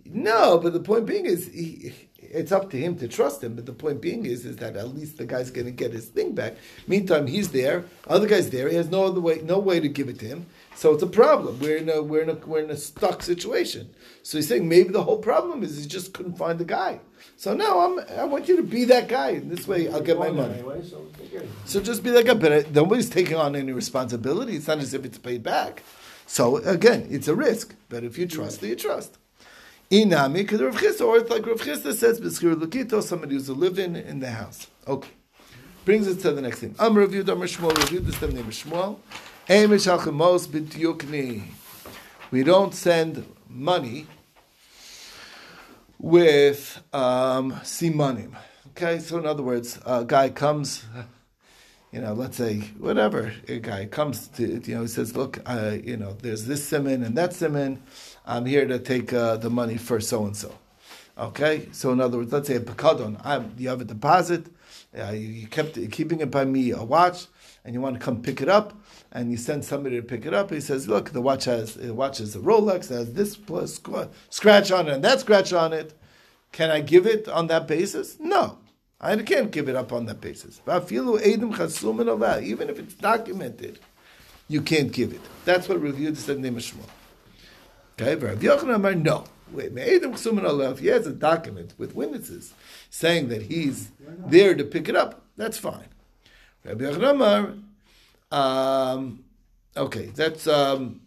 no, 0.05 0.59
but 0.59 0.73
the 0.73 0.81
point 0.81 1.07
being 1.07 1.27
is 1.27 1.49
he, 1.49 1.93
it's 2.31 2.53
up 2.53 2.71
to 2.71 2.79
him 2.79 2.97
to 2.99 3.09
trust 3.09 3.43
him. 3.43 3.55
But 3.55 3.67
the 3.67 3.73
point 3.73 4.01
being 4.01 4.27
is, 4.27 4.45
is 4.45 4.57
that 4.57 4.77
at 4.77 4.95
least 4.95 5.19
the 5.19 5.27
guy's 5.27 5.51
going 5.51 5.67
to 5.67 5.73
get 5.73 5.93
his 5.93 6.07
thing 6.07 6.35
back. 6.35 6.57
Meantime, 6.87 7.27
he's 7.27 7.51
there. 7.51 7.85
Other 8.07 8.27
guy's 8.27 8.51
there. 8.51 8.69
He 8.69 8.77
has 8.77 8.91
no 8.91 9.05
other 9.05 9.21
way, 9.21 9.41
no 9.43 9.59
way 9.59 9.81
to 9.81 9.89
give 9.89 10.09
it 10.09 10.19
to 10.21 10.27
him. 10.27 10.47
So 10.75 10.93
it's 10.95 11.03
a 11.03 11.09
problem. 11.09 11.59
We're 11.59 11.79
in 11.79 11.89
a 11.89 12.03
we're 12.03 12.23
in 12.23 12.31
a 12.31 12.35
we're 12.35 12.61
in 12.61 12.71
a 12.71 12.77
stuck 12.77 13.23
situation. 13.23 13.91
So 14.23 14.39
he's 14.39 14.47
saying 14.47 14.69
maybe 14.69 14.91
the 14.91 15.03
whole 15.03 15.19
problem 15.19 15.63
is 15.63 15.83
he 15.83 15.89
just 15.89 16.13
couldn't 16.13 16.39
find 16.39 16.59
the 16.59 16.65
guy. 16.65 17.01
So 17.37 17.55
now 17.55 17.81
I'm 17.81 17.99
I 18.17 18.25
want 18.25 18.49
you 18.49 18.57
to 18.57 18.63
be 18.63 18.85
that 18.85 19.09
guy. 19.09 19.31
And 19.31 19.51
this 19.51 19.67
way 19.67 19.89
I'll 19.89 20.01
get 20.01 20.19
my 20.19 20.31
money. 20.31 20.55
Anyway, 20.55 20.83
so, 20.89 21.05
so, 21.65 21.81
just 21.81 22.05
be 22.05 22.11
that 22.11 22.27
guy. 22.27 22.35
But 22.35 22.53
uh, 22.53 22.63
nobody's 22.73 23.11
taking 23.11 23.37
on 23.37 23.57
any 23.57 23.73
responsibility. 23.73 24.55
It's 24.57 24.69
not 24.69 24.79
as 24.79 24.95
if 24.95 25.05
it's 25.05 25.19
paid 25.19 25.43
back. 25.43 25.83
So 26.27 26.59
again, 26.59 27.09
it's 27.11 27.27
a 27.27 27.35
risk. 27.35 27.75
But 27.89 28.05
if 28.05 28.19
you 28.19 28.27
trust, 28.27 28.61
then 28.61 28.71
you 28.71 28.77
trust. 28.77 29.19
Inami, 29.91 30.35
because 30.35 30.61
Rav 30.61 30.77
Chisda, 30.77 31.07
or 31.07 31.17
it's 31.19 31.31
like 31.31 31.47
Rav 31.47 31.61
Chisda 31.61 31.95
says, 31.95 32.21
B'schir 32.21 32.55
Lukito, 32.55 33.03
somebody 33.03 33.35
who's 33.35 33.49
a 33.49 33.55
live-in 33.55 33.97
in 33.97 34.21
the 34.21 34.31
house. 34.31 34.67
Okay. 34.87 35.09
Brings 35.87 36.07
us 36.07 36.21
to 36.23 36.33
the 36.33 36.43
next 36.43 36.59
thing. 36.59 36.75
Am 36.79 36.97
Rav 36.97 37.11
Yudam 37.11 37.25
Shmuel, 37.25 37.75
Rav 37.75 37.89
Yudam 37.89 38.09
is 38.09 38.19
the 38.19 38.29
name 38.29 38.47
of 38.47 38.53
Shmuel. 38.53 38.99
Eimish 39.49 39.99
Alchemos 39.99 40.47
B'Tiyukni. 40.47 41.43
We 42.31 42.43
don't 42.43 42.75
send 42.75 43.25
money 43.49 44.07
with 45.99 46.83
um, 46.93 47.53
simanim. 47.53 48.37
Okay, 48.69 48.99
so 48.99 49.19
in 49.19 49.25
other 49.25 49.43
words, 49.43 49.81
a 49.87 50.05
guy 50.05 50.29
comes, 50.29 50.85
you 51.91 52.03
know, 52.03 52.13
let's 52.13 52.37
say 52.37 52.59
whatever 52.79 53.33
a 53.49 53.59
guy 53.59 53.87
comes 53.87 54.29
to, 54.29 54.61
you 54.61 54.75
know, 54.75 54.83
he 54.83 54.89
says, 54.89 55.17
look, 55.17 55.41
uh, 55.47 55.77
you 55.83 55.97
know, 55.97 56.13
there's 56.21 56.45
this 56.45 56.69
simon 56.69 57.03
and 57.03 57.17
that 57.17 57.33
simon. 57.33 57.83
I'm 58.29 58.45
here 58.45 58.67
to 58.67 58.79
take 58.79 59.15
uh, 59.15 59.39
the 59.39 59.49
money 59.49 59.79
for 59.79 60.01
so 60.01 60.27
and 60.27 60.37
so. 60.37 60.55
Okay, 61.17 61.69
so 61.73 61.93
in 61.93 62.01
other 62.01 62.19
words, 62.19 62.31
let's 62.31 62.47
say 62.47 62.57
a 62.57 62.61
pekadon. 62.61 63.19
I'm, 63.25 63.55
you 63.57 63.71
have 63.71 63.81
a 63.81 63.85
deposit. 63.85 64.49
Uh, 64.97 65.13
you, 65.13 65.47
kept 65.47 65.79
it, 65.79 65.91
keeping 65.91 66.21
it 66.21 66.31
by 66.31 66.45
me 66.45 66.73
a 66.73 66.85
watch, 66.85 67.27
and 67.65 67.75
you 67.75 67.81
want 67.81 67.99
to 67.99 68.05
come 68.05 68.21
pick 68.21 68.43
it 68.43 68.49
up, 68.51 68.75
and 69.13 69.31
you 69.31 69.39
send 69.39 69.65
somebody 69.65 69.97
to 69.97 70.03
pick 70.03 70.27
it 70.27 70.35
up. 70.35 70.51
He 70.51 70.61
says, 70.61 70.87
"Look, 70.87 71.11
the 71.11 71.23
watch 71.23 71.47
has 71.47 71.75
the 71.75 71.95
watch 71.95 72.21
is 72.21 72.37
a 72.37 72.39
Rolex, 72.39 72.91
has 72.91 73.15
this 73.15 73.35
plus 73.35 73.81
scratch 74.29 74.71
on 74.71 74.89
it 74.89 74.93
and 74.93 75.05
that 75.05 75.21
scratch 75.21 75.55
on 75.55 75.73
it. 75.73 75.99
Can 76.53 76.71
I 76.71 76.81
give 76.81 77.07
it 77.07 77.29
on 77.29 77.47
that 77.47 77.67
basis? 77.67 78.21
No, 78.21 78.59
I 79.01 79.17
can't 79.17 79.51
give 79.51 79.71
it 79.71 79.75
up 79.75 79.91
on 79.91 80.05
that 80.05 80.21
basis. 80.21 80.61
Even 80.67 82.69
if 82.69 82.79
it's 82.79 82.95
documented, 82.95 83.79
you 84.49 84.61
can't 84.61 84.93
give 84.93 85.15
it. 85.15 85.23
That's 85.47 85.67
what 85.67 85.81
reviewed 85.81 86.19
said 86.19 86.37
of 86.37 86.43
Shmuel. 86.43 86.98
Okay, 88.01 88.15
Rav 88.15 88.39
Yochanan 88.39 88.77
Amar, 88.77 88.95
no. 88.95 89.25
Wait, 89.51 89.73
if 89.75 90.79
he 90.79 90.87
has 90.87 91.07
a 91.07 91.13
document 91.13 91.75
with 91.79 91.97
witnesses 91.97 92.55
saying 92.91 93.29
that 93.29 93.43
he's 93.43 93.91
there 94.27 94.55
to 94.55 94.63
pick 94.63 94.89
it 94.89 94.95
up, 94.95 95.25
that's 95.37 95.59
fine. 95.59 95.89
Rabbi 96.65 96.85
Yochanan 96.85 97.63
um, 98.31 99.25
okay, 99.77 100.07
that's 100.07 100.47
um, 100.47 101.01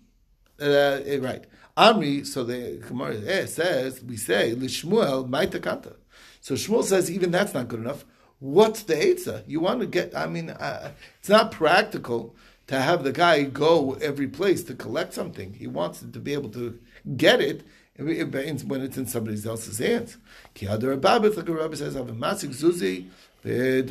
uh, 0.60 1.00
right. 1.19 1.45
Amri, 1.77 2.25
so 2.25 2.43
the 2.43 2.83
Gemara 2.86 3.21
eh, 3.25 3.45
says, 3.45 4.03
we 4.03 4.17
say, 4.17 4.53
Lishmuel, 4.53 5.29
Maitakanta. 5.29 5.95
So 6.41 6.55
Shmuel 6.55 6.83
says, 6.83 7.10
even 7.10 7.31
that's 7.31 7.53
not 7.53 7.67
good 7.69 7.79
enough. 7.79 8.03
What's 8.39 8.83
the 8.83 8.95
Eitzah? 8.95 9.43
You 9.48 9.60
want 9.60 9.79
to 9.79 9.86
get, 9.86 10.15
I 10.15 10.25
mean, 10.25 10.50
uh, 10.50 10.91
it's 11.19 11.29
not 11.29 11.51
practical 11.51 12.36
to 12.71 12.79
have 12.79 13.03
the 13.03 13.11
guy 13.11 13.43
go 13.43 13.95
every 13.95 14.29
place 14.29 14.63
to 14.63 14.73
collect 14.73 15.13
something. 15.13 15.51
He 15.51 15.67
wants 15.67 15.99
to 15.99 16.19
be 16.19 16.31
able 16.31 16.49
to 16.51 16.79
get 17.17 17.41
it 17.41 17.63
when 17.97 18.81
it's 18.81 18.95
in 18.97 19.05
somebody 19.07 19.45
else's 19.45 19.79
hands. 19.79 20.17
Ki 20.53 20.67
Adar 20.67 20.95
like 20.95 21.49
rabbi 21.49 21.75
says, 21.75 21.95
Have 21.95 22.07
a 22.07 22.13
Masik 22.13 22.55
Zuzi, 22.55 23.09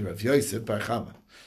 Rav 0.03 0.23
Yosef 0.23 0.65
Bar 0.65 0.81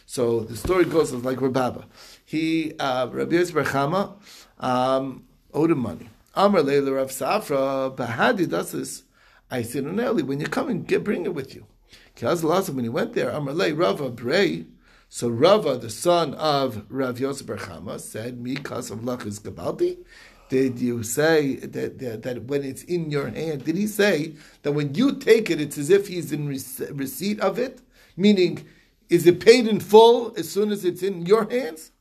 So 0.05 0.41
the 0.41 0.55
story 0.55 0.85
goes 0.85 1.11
like 1.11 1.39
Rababa. 1.39 1.85
He, 2.23 2.75
uh, 2.77 3.07
Rabbi 3.07 3.33
Yosef 3.37 3.73
Bar 3.73 4.13
um, 4.59 5.23
owed 5.55 5.71
him 5.71 5.79
money. 5.79 6.11
Amr 6.35 6.61
Leila 6.61 6.91
Rav 6.91 7.09
Safra, 7.09 7.95
Bahadi 7.95 8.45
this. 8.45 9.05
I 9.49 9.63
said, 9.63 9.85
when 10.27 10.39
you 10.39 10.45
come 10.45 10.69
and 10.69 10.85
get, 10.85 11.03
bring 11.03 11.25
it 11.25 11.33
with 11.33 11.55
you. 11.55 11.65
Because 12.13 12.43
when 12.43 12.85
he 12.85 12.89
went 12.89 13.13
there, 13.13 13.33
Amr 13.33 13.53
Leila 13.53 13.75
Rava 13.75 14.11
Brei, 14.11 14.67
so 15.15 15.29
Rava, 15.29 15.77
the 15.77 15.91
son 15.91 16.33
of 16.33 16.87
Rav 16.89 17.19
Yosef 17.19 17.45
Bar 17.45 17.99
said, 17.99 18.41
"Mi 18.41 18.55
kas 18.55 18.89
of 18.89 19.01
lachis 19.01 19.39
gabalti." 19.39 19.99
Did 20.49 20.79
you 20.79 21.03
say 21.03 21.57
that, 21.57 21.99
that, 21.99 22.23
that, 22.23 22.45
when 22.45 22.63
it's 22.63 22.81
in 22.81 23.11
your 23.11 23.27
hand? 23.27 23.63
Did 23.63 23.77
he 23.77 23.85
say 23.85 24.33
that 24.63 24.71
when 24.71 24.95
you 24.95 25.15
take 25.17 25.51
it, 25.51 25.61
it's 25.61 25.77
as 25.77 25.91
if 25.91 26.07
he's 26.07 26.31
in 26.31 26.47
receipt 26.47 27.39
of 27.41 27.59
it? 27.59 27.83
Meaning, 28.17 28.65
is 29.07 29.27
it 29.27 29.39
paid 29.39 29.67
in 29.67 29.79
full 29.81 30.33
as 30.35 30.49
soon 30.49 30.71
as 30.71 30.83
it's 30.83 31.03
in 31.03 31.27
your 31.27 31.47
hands? 31.47 31.91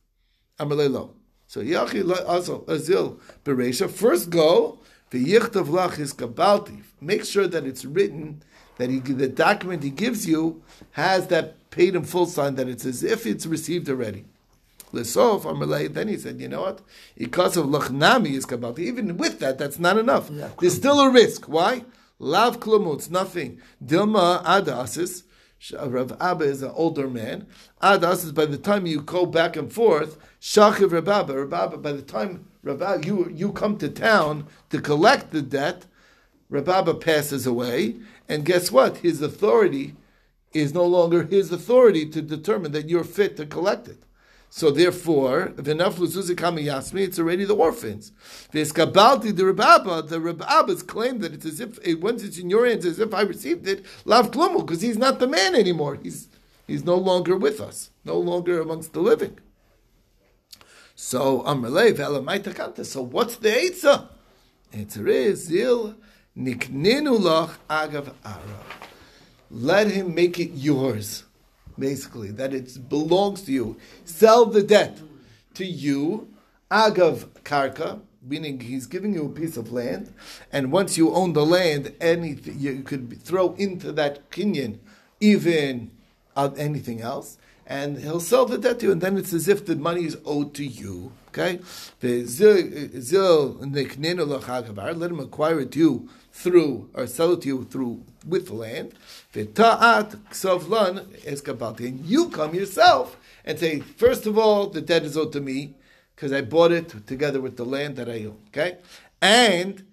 Amalelo. 0.59 1.11
So 1.45 1.61
Yachi 1.61 2.01
Azil 2.01 3.19
Beresha. 3.45 3.91
First 3.91 4.31
go 4.31 4.79
the 5.11 5.23
Yichtav 5.23 5.67
Lach 5.67 5.99
is 5.99 6.15
Kabalti. 6.15 6.81
Make 6.99 7.25
sure 7.25 7.45
that 7.45 7.63
it's 7.67 7.85
written 7.85 8.41
that 8.77 8.89
he, 8.89 8.99
the 8.99 9.27
document 9.27 9.83
he 9.83 9.89
gives 9.89 10.27
you 10.27 10.61
has 10.91 11.27
that 11.27 11.69
paid 11.69 11.95
in 11.95 12.03
full 12.03 12.25
sign 12.25 12.55
that 12.55 12.67
it's 12.67 12.85
as 12.85 13.03
if 13.03 13.25
it's 13.25 13.45
received 13.45 13.89
already. 13.89 14.25
Lesof 14.93 15.43
Amalei. 15.43 15.91
Then 15.91 16.07
he 16.07 16.17
said, 16.17 16.39
you 16.39 16.47
know 16.47 16.61
what? 16.61 16.81
Because 17.17 17.57
of 17.57 17.65
Lachnami 17.65 18.31
is 18.31 18.45
Kabalti. 18.45 18.79
Even 18.79 19.17
with 19.17 19.39
that, 19.39 19.57
that's 19.57 19.79
not 19.79 19.97
enough. 19.97 20.29
Yeah, 20.29 20.49
There's 20.59 20.75
still 20.75 20.99
a 20.99 21.09
risk. 21.09 21.45
Why? 21.45 21.83
Lav 22.19 22.59
klumutz, 22.59 23.09
nothing. 23.09 23.59
Dilma 23.83 24.43
adasis. 24.43 25.23
Rav 25.71 26.17
Abba 26.19 26.43
is 26.43 26.61
an 26.61 26.71
older 26.75 27.07
man. 27.09 27.47
Adas 27.81 28.25
is 28.25 28.31
by 28.33 28.45
the 28.45 28.57
time 28.57 28.85
you 28.85 29.01
go 29.01 29.25
back 29.25 29.55
and 29.55 29.71
forth, 29.71 30.17
Shachiv 30.41 30.91
Rav 30.91 31.07
Abba, 31.07 31.45
Rav 31.45 31.53
Abba, 31.53 31.77
by 31.77 31.93
the 31.93 32.01
time 32.01 32.45
Rav 32.63 32.81
Abba, 32.81 33.07
you, 33.07 33.31
you 33.33 33.53
come 33.53 33.77
to 33.77 33.87
town 33.87 34.47
to 34.71 34.81
collect 34.81 35.31
the 35.31 35.41
debt, 35.41 35.85
Rav 36.53 36.69
Abba 36.69 36.93
passes 36.93 37.47
away, 37.47 37.95
and 38.29 38.45
guess 38.45 38.71
what? 38.71 38.97
His 38.97 39.23
authority 39.23 39.95
is 40.53 40.71
no 40.71 40.85
longer 40.85 41.23
his 41.23 41.51
authority 41.51 42.07
to 42.11 42.21
determine 42.21 42.73
that 42.73 42.87
you're 42.87 43.03
fit 43.03 43.35
to 43.37 43.47
collect 43.47 43.87
it. 43.87 44.03
So 44.51 44.69
therefore, 44.69 45.53
yasmi, 45.57 46.99
it's 46.99 47.17
already 47.17 47.43
the 47.43 47.55
orphans. 47.55 48.11
V'eskabalti 48.53 49.35
the 49.35 49.45
Rababa, 49.45 50.07
the 50.07 50.19
Rababas 50.19 50.85
claim 50.85 51.17
that 51.21 51.33
it's 51.33 51.47
as 51.47 51.59
if 51.59 51.79
once 51.99 52.21
it's 52.21 52.37
in 52.37 52.51
your 52.51 52.67
hands, 52.67 52.85
as 52.85 52.99
if 52.99 53.15
I 53.15 53.21
received 53.21 53.67
it, 53.67 53.83
lav 54.05 54.29
klumu, 54.29 54.59
because 54.63 54.81
he's 54.81 54.99
not 54.99 55.17
the 55.17 55.25
man 55.25 55.55
anymore. 55.55 55.97
He's 56.03 56.27
he's 56.67 56.85
no 56.85 56.97
longer 56.97 57.35
with 57.35 57.59
us, 57.59 57.89
no 58.05 58.19
longer 58.19 58.61
amongst 58.61 58.93
the 58.93 58.99
living. 58.99 59.39
So 60.93 61.41
Amrle 61.47 61.93
v'elamaita 61.93 62.85
So 62.85 63.01
what's 63.01 63.37
the 63.37 63.49
eitzah? 63.49 64.09
Answer 64.71 65.07
is 65.07 65.45
zil 65.47 65.95
nikninu 66.37 67.17
lach 67.19 67.51
agav 67.69 68.13
ara. 68.23 68.63
Let 69.51 69.91
him 69.91 70.15
make 70.15 70.39
it 70.39 70.51
yours 70.53 71.23
basically, 71.77 72.31
that 72.31 72.53
it 72.53 72.89
belongs 72.89 73.43
to 73.43 73.51
you. 73.51 73.77
Sell 74.05 74.45
the 74.45 74.63
debt 74.63 74.99
to 75.55 75.65
you, 75.65 76.27
agav 76.69 77.27
karka, 77.43 78.01
meaning 78.21 78.59
he's 78.59 78.85
giving 78.85 79.13
you 79.13 79.25
a 79.25 79.29
piece 79.29 79.57
of 79.57 79.71
land, 79.71 80.13
and 80.51 80.71
once 80.71 80.97
you 80.97 81.13
own 81.13 81.33
the 81.33 81.45
land, 81.45 81.93
anything 81.99 82.55
you 82.57 82.81
could 82.83 83.21
throw 83.21 83.53
into 83.55 83.91
that 83.91 84.29
kinyan, 84.31 84.79
even 85.19 85.91
uh, 86.35 86.49
anything 86.57 87.01
else, 87.01 87.37
and 87.65 87.99
he'll 87.99 88.19
sell 88.19 88.45
the 88.45 88.57
debt 88.57 88.79
to 88.79 88.87
you, 88.87 88.91
and 88.91 89.01
then 89.01 89.17
it's 89.17 89.33
as 89.33 89.47
if 89.47 89.65
the 89.65 89.75
money 89.75 90.05
is 90.05 90.17
owed 90.25 90.53
to 90.55 90.65
you. 90.65 91.11
Okay, 91.29 91.59
let 92.01 92.29
him 95.11 95.19
acquire 95.19 95.59
it 95.61 95.71
to 95.71 95.79
you 95.79 96.09
through 96.31 96.89
or 96.93 97.07
sell 97.07 97.33
it 97.33 97.41
to 97.41 97.47
you 97.47 97.63
through 97.63 98.03
with 98.27 98.47
the 98.47 98.53
land. 98.53 98.93
And 99.33 99.57
you 102.05 102.29
come 102.29 102.53
yourself 102.53 103.17
and 103.43 103.57
say, 103.59 103.79
first 103.79 104.27
of 104.27 104.37
all, 104.37 104.67
the 104.67 104.81
debt 104.81 105.03
is 105.03 105.17
owed 105.17 105.33
to 105.33 105.41
me 105.41 105.73
because 106.15 106.31
I 106.31 106.41
bought 106.41 106.71
it 106.71 107.07
together 107.07 107.41
with 107.41 107.57
the 107.57 107.65
land 107.65 107.95
that 107.95 108.07
I 108.07 108.25
own. 108.25 108.37
Okay? 108.49 108.77
And 109.19 109.83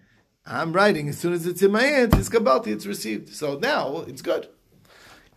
I'm 0.45 0.75
writing 0.75 1.09
as 1.09 1.17
soon 1.17 1.33
as 1.33 1.47
it's 1.47 1.63
in 1.63 1.73
my 1.73 1.85
hands, 1.85 2.19
it's 2.19 2.29
kabalti, 2.29 2.67
it's 2.69 2.85
received. 2.85 3.31
So 3.31 3.59
now 3.59 4.05
it's 4.07 4.21
good. 4.21 4.49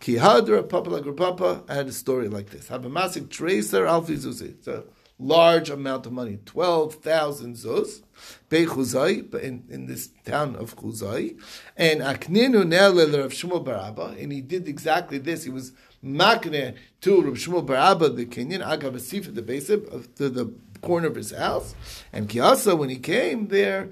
Ki 0.04 0.16
hadra 0.16 0.68
papa 0.68 1.62
had 1.66 1.86
a 1.86 1.92
story 1.92 2.28
like 2.28 2.50
this. 2.50 2.68
Have 2.68 2.84
a 2.84 2.90
massive 2.90 3.30
tracer 3.30 3.86
alfi 3.86 4.18
zuzi. 4.18 4.50
It's 4.50 4.68
a 4.68 4.84
large 5.18 5.70
amount 5.70 6.04
of 6.04 6.12
money, 6.12 6.40
twelve 6.44 6.96
thousand 6.96 7.54
zuz. 7.54 8.02
Bechuzai, 8.50 9.34
in, 9.36 9.64
in 9.70 9.86
this 9.86 10.10
town 10.26 10.56
of 10.56 10.76
Chuzai, 10.76 11.40
and 11.78 12.02
Akninu 12.02 12.64
Ne'el 12.64 13.18
Rav 13.18 13.32
Shmuel 13.32 13.64
bar 13.64 13.76
Abba, 13.76 14.16
and 14.18 14.30
he 14.30 14.42
did 14.42 14.68
exactly 14.68 15.16
this. 15.16 15.44
He 15.44 15.50
was 15.50 15.72
makne 16.04 16.76
to 17.00 17.22
Rav 17.22 17.36
Shmuel 17.36 17.64
bar 17.64 17.76
Abba, 17.76 18.10
the 18.10 18.26
Kenyan, 18.26 18.62
Agav 18.62 18.92
Asif, 18.92 19.34
the 19.34 19.40
base 19.40 19.70
of 19.70 20.14
to 20.16 20.28
the 20.28 20.52
corner 20.82 21.08
of 21.08 21.14
his 21.14 21.30
house, 21.30 21.74
and 22.12 22.28
Kiasa, 22.28 22.76
when 22.76 22.90
he 22.90 22.98
came 22.98 23.48
there, 23.48 23.88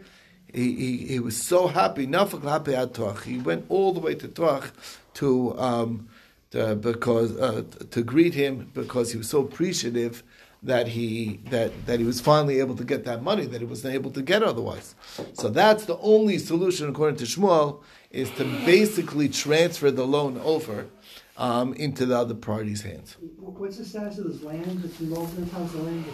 he, 0.53 0.75
he, 0.75 0.97
he 1.07 1.19
was 1.19 1.41
so 1.41 1.67
happy. 1.67 2.07
He 2.07 3.39
went 3.39 3.65
all 3.69 3.93
the 3.93 4.01
way 4.01 4.15
to 4.15 4.29
Toach 4.29 4.71
to 5.15 5.59
um, 5.59 6.09
to, 6.51 6.77
because 6.77 7.37
uh, 7.37 7.65
to 7.91 8.03
greet 8.03 8.35
him 8.35 8.71
because 8.75 9.13
he 9.13 9.19
was 9.19 9.29
so 9.29 9.41
appreciative 9.41 10.23
that 10.63 10.89
he 10.89 11.41
that 11.51 11.87
that 11.87 11.99
he 11.99 12.05
was 12.05 12.21
finally 12.21 12.61
able 12.61 12.77
to 12.77 12.85
get 12.85 13.05
that 13.05 13.23
money 13.23 13.47
that 13.47 13.61
he 13.61 13.67
wasn't 13.67 13.95
able 13.95 14.11
to 14.11 14.23
get 14.23 14.43
otherwise. 14.43 14.95
So 15.33 15.49
that's 15.49 15.87
the 15.87 15.99
only 15.99 16.39
solution 16.39 16.89
according 16.89 17.17
to 17.17 17.25
Shmuel 17.25 17.81
is 18.11 18.31
to 18.33 18.45
basically 18.65 19.29
transfer 19.29 19.91
the 19.91 20.07
loan 20.07 20.39
over 20.45 20.87
um, 21.37 21.73
into 21.75 22.07
the 22.07 22.17
other 22.17 22.35
party's 22.35 22.83
hands. 22.83 23.17
What's 23.39 23.79
the 23.79 23.85
status 23.85 24.19
of 24.19 24.25
this 24.33 24.43
land 24.43 24.83
that's 24.83 25.01
involved 25.01 25.37
in 25.39 25.49
the 25.49 25.83
land? 25.83 26.05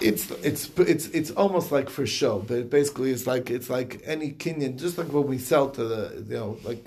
It's 0.00 0.30
it's 0.42 0.70
it's 0.78 1.06
it's 1.08 1.30
almost 1.32 1.70
like 1.70 1.88
for 1.90 2.06
show, 2.06 2.40
but 2.40 2.70
basically 2.70 3.10
it's 3.12 3.26
like 3.26 3.50
it's 3.50 3.70
like 3.70 4.00
any 4.04 4.32
kinyan, 4.32 4.76
just 4.78 4.98
like 4.98 5.12
when 5.12 5.26
we 5.26 5.38
sell 5.38 5.70
to 5.70 5.84
the 5.84 6.24
you 6.28 6.34
know 6.36 6.58
like 6.64 6.84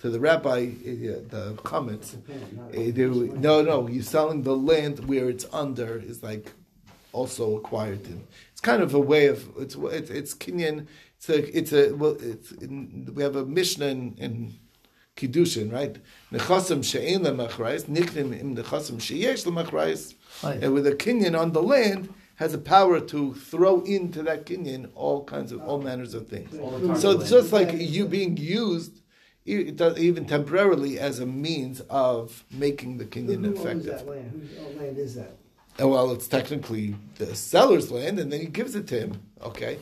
to 0.00 0.10
the 0.10 0.20
rabbi 0.20 0.68
uh, 0.86 1.20
the 1.28 1.58
comments. 1.62 2.14
It's 2.14 2.22
a 2.22 2.32
pen, 2.32 3.30
not- 3.32 3.34
Uh, 3.34 3.40
no, 3.40 3.62
no, 3.62 3.88
you're 3.88 4.02
selling 4.02 4.42
the 4.42 4.56
land 4.56 5.06
where 5.08 5.28
it's 5.28 5.46
under 5.52 5.98
is 5.98 6.22
like 6.22 6.52
also 7.12 7.56
acquired 7.56 8.06
in. 8.06 8.26
It's 8.52 8.60
kind 8.60 8.82
of 8.82 8.94
a 8.94 9.00
way 9.00 9.26
of 9.26 9.48
it's 9.58 9.74
it's, 9.74 10.10
it's 10.10 10.34
kinyan. 10.34 10.86
It's 11.16 11.28
a 11.30 11.58
it's 11.58 11.72
a 11.72 11.92
well 11.94 12.16
it's 12.20 12.52
in, 12.52 13.10
we 13.14 13.22
have 13.22 13.34
a 13.36 13.44
mishnah 13.46 13.86
in, 13.86 14.14
in 14.18 14.54
kiddushin 15.16 15.72
right. 15.72 15.96
Nechasim 16.32 16.84
she'en 16.84 17.22
lemachrais 17.22 17.84
niknim 17.84 18.38
im 18.38 18.56
nechasim 18.56 18.96
sheyesh 18.96 19.44
lemachrais. 19.46 20.14
Right. 20.42 20.62
And 20.62 20.74
with 20.74 20.86
a 20.86 20.92
kinyan 20.92 21.38
on 21.38 21.52
the 21.52 21.62
land 21.62 22.12
has 22.36 22.52
a 22.52 22.58
power 22.58 22.98
to 23.00 23.34
throw 23.34 23.80
into 23.82 24.22
that 24.24 24.44
kinyan 24.46 24.90
all 24.94 25.24
kinds 25.24 25.52
of 25.52 25.60
all 25.62 25.80
manners 25.80 26.14
of 26.14 26.28
things. 26.28 26.50
So 27.00 27.12
it's 27.12 27.30
just 27.30 27.52
like 27.52 27.72
you 27.72 28.06
being 28.06 28.36
used, 28.36 29.00
e- 29.46 29.68
it 29.68 29.76
does- 29.76 29.98
even 29.98 30.24
temporarily, 30.26 30.98
as 30.98 31.20
a 31.20 31.26
means 31.26 31.80
of 31.88 32.42
making 32.50 32.98
the 32.98 33.04
Who 33.04 33.10
kinyan 33.10 33.42
who 33.44 33.46
owns 33.50 33.60
effective. 33.60 33.84
that 33.86 34.08
land? 34.08 34.30
Whose 34.32 34.66
own 34.66 34.76
land 34.78 34.98
is 34.98 35.14
that? 35.14 35.36
Uh, 35.80 35.88
Well, 35.88 36.10
it's 36.12 36.26
technically 36.28 36.96
the 37.18 37.34
seller's 37.36 37.90
land, 37.92 38.18
and 38.18 38.32
then 38.32 38.40
he 38.40 38.46
gives 38.46 38.74
it 38.74 38.86
to 38.88 38.98
him. 38.98 39.20
Okay, 39.42 39.78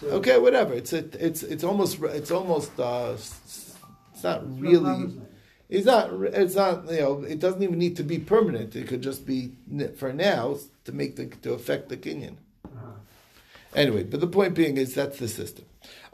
So- 0.00 0.08
okay, 0.18 0.38
whatever. 0.38 0.74
It's 0.74 0.92
a, 0.92 1.04
it's 1.24 1.42
it's 1.42 1.64
almost 1.64 2.00
it's 2.02 2.30
almost 2.30 2.78
uh, 2.78 3.12
s- 3.14 3.73
it's 4.14 4.22
not 4.22 4.42
It's 4.42 4.60
really. 4.60 5.12
It's 5.68 5.86
not. 5.86 6.10
It's 6.12 6.54
not. 6.54 6.90
You 6.90 7.00
know. 7.00 7.22
It 7.24 7.40
doesn't 7.40 7.62
even 7.62 7.78
need 7.78 7.96
to 7.96 8.04
be 8.04 8.18
permanent. 8.18 8.76
It 8.76 8.86
could 8.86 9.02
just 9.02 9.26
be 9.26 9.52
for 9.96 10.12
now 10.12 10.56
to 10.84 10.92
make 10.92 11.16
the 11.16 11.26
to 11.26 11.52
affect 11.52 11.88
the 11.88 11.96
kinyan. 11.96 12.36
Uh-huh. 12.64 12.92
Anyway, 13.74 14.04
but 14.04 14.20
the 14.20 14.26
point 14.26 14.54
being 14.54 14.76
is 14.76 14.94
that's 14.94 15.18
the 15.18 15.28
system. 15.28 15.64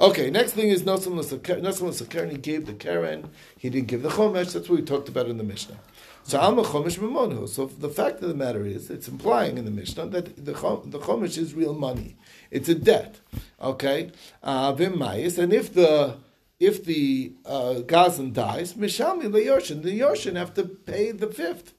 Okay, 0.01 0.31
next 0.31 0.53
thing 0.53 0.69
is 0.69 0.83
Lasakar. 0.83 2.31
He 2.31 2.39
gave 2.39 2.67
the 2.67 2.73
Karen. 2.73 3.31
He 3.57 3.69
didn't 3.69 3.89
give 3.89 4.03
the 4.03 4.09
Chomesh. 4.09 4.53
That's 4.55 4.69
what 4.69 4.81
we 4.81 4.83
talked 4.83 5.09
about 5.09 5.27
in 5.27 5.37
the 5.37 5.45
Mishnah. 5.45 5.77
So 6.23 6.39
I'm 6.39 6.59
Alma 6.59 6.63
Chomesh 6.63 6.99
Memonu. 6.99 7.49
So 7.49 7.67
the 7.67 7.89
fact 7.89 8.23
of 8.23 8.29
the 8.29 8.35
matter 8.35 8.65
is, 8.65 8.91
it's 8.91 9.09
implying 9.09 9.59
in 9.59 9.65
the 9.65 9.71
Mishnah 9.71 10.07
that 10.07 10.37
the 10.37 10.53
the 10.53 10.99
Chomesh 10.99 11.37
is 11.37 11.55
real 11.55 11.75
money. 11.75 12.17
It's 12.51 12.69
a 12.69 12.75
debt. 12.75 13.21
Okay, 13.61 14.11
uh, 14.43 14.75
and 14.79 15.53
if 15.53 15.75
the 15.75 16.17
if 16.61 16.85
the 16.85 17.33
uh, 17.47 17.81
Gazan 17.81 18.33
dies, 18.33 18.75
Mishalmi 18.75 19.25
leYorshin, 19.25 19.83
the 19.83 19.99
Yorshin 19.99 20.37
have 20.37 20.55
to 20.55 20.65
pay 20.65 21.11
the 21.11 21.27
fifth. 21.27 21.73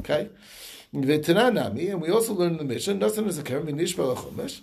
Okay? 0.00 0.28
V'tananami, 0.94 1.90
and 1.90 2.00
we 2.00 2.10
also 2.10 2.34
learn 2.34 2.52
in 2.52 2.58
the 2.58 2.64
Mishnah, 2.64 2.94
Nasan 2.94 3.26
is 3.26 3.38
a 3.38 3.42
Karen, 3.42 3.66
v'nishba 3.66 4.16
chomesh. 4.16 4.60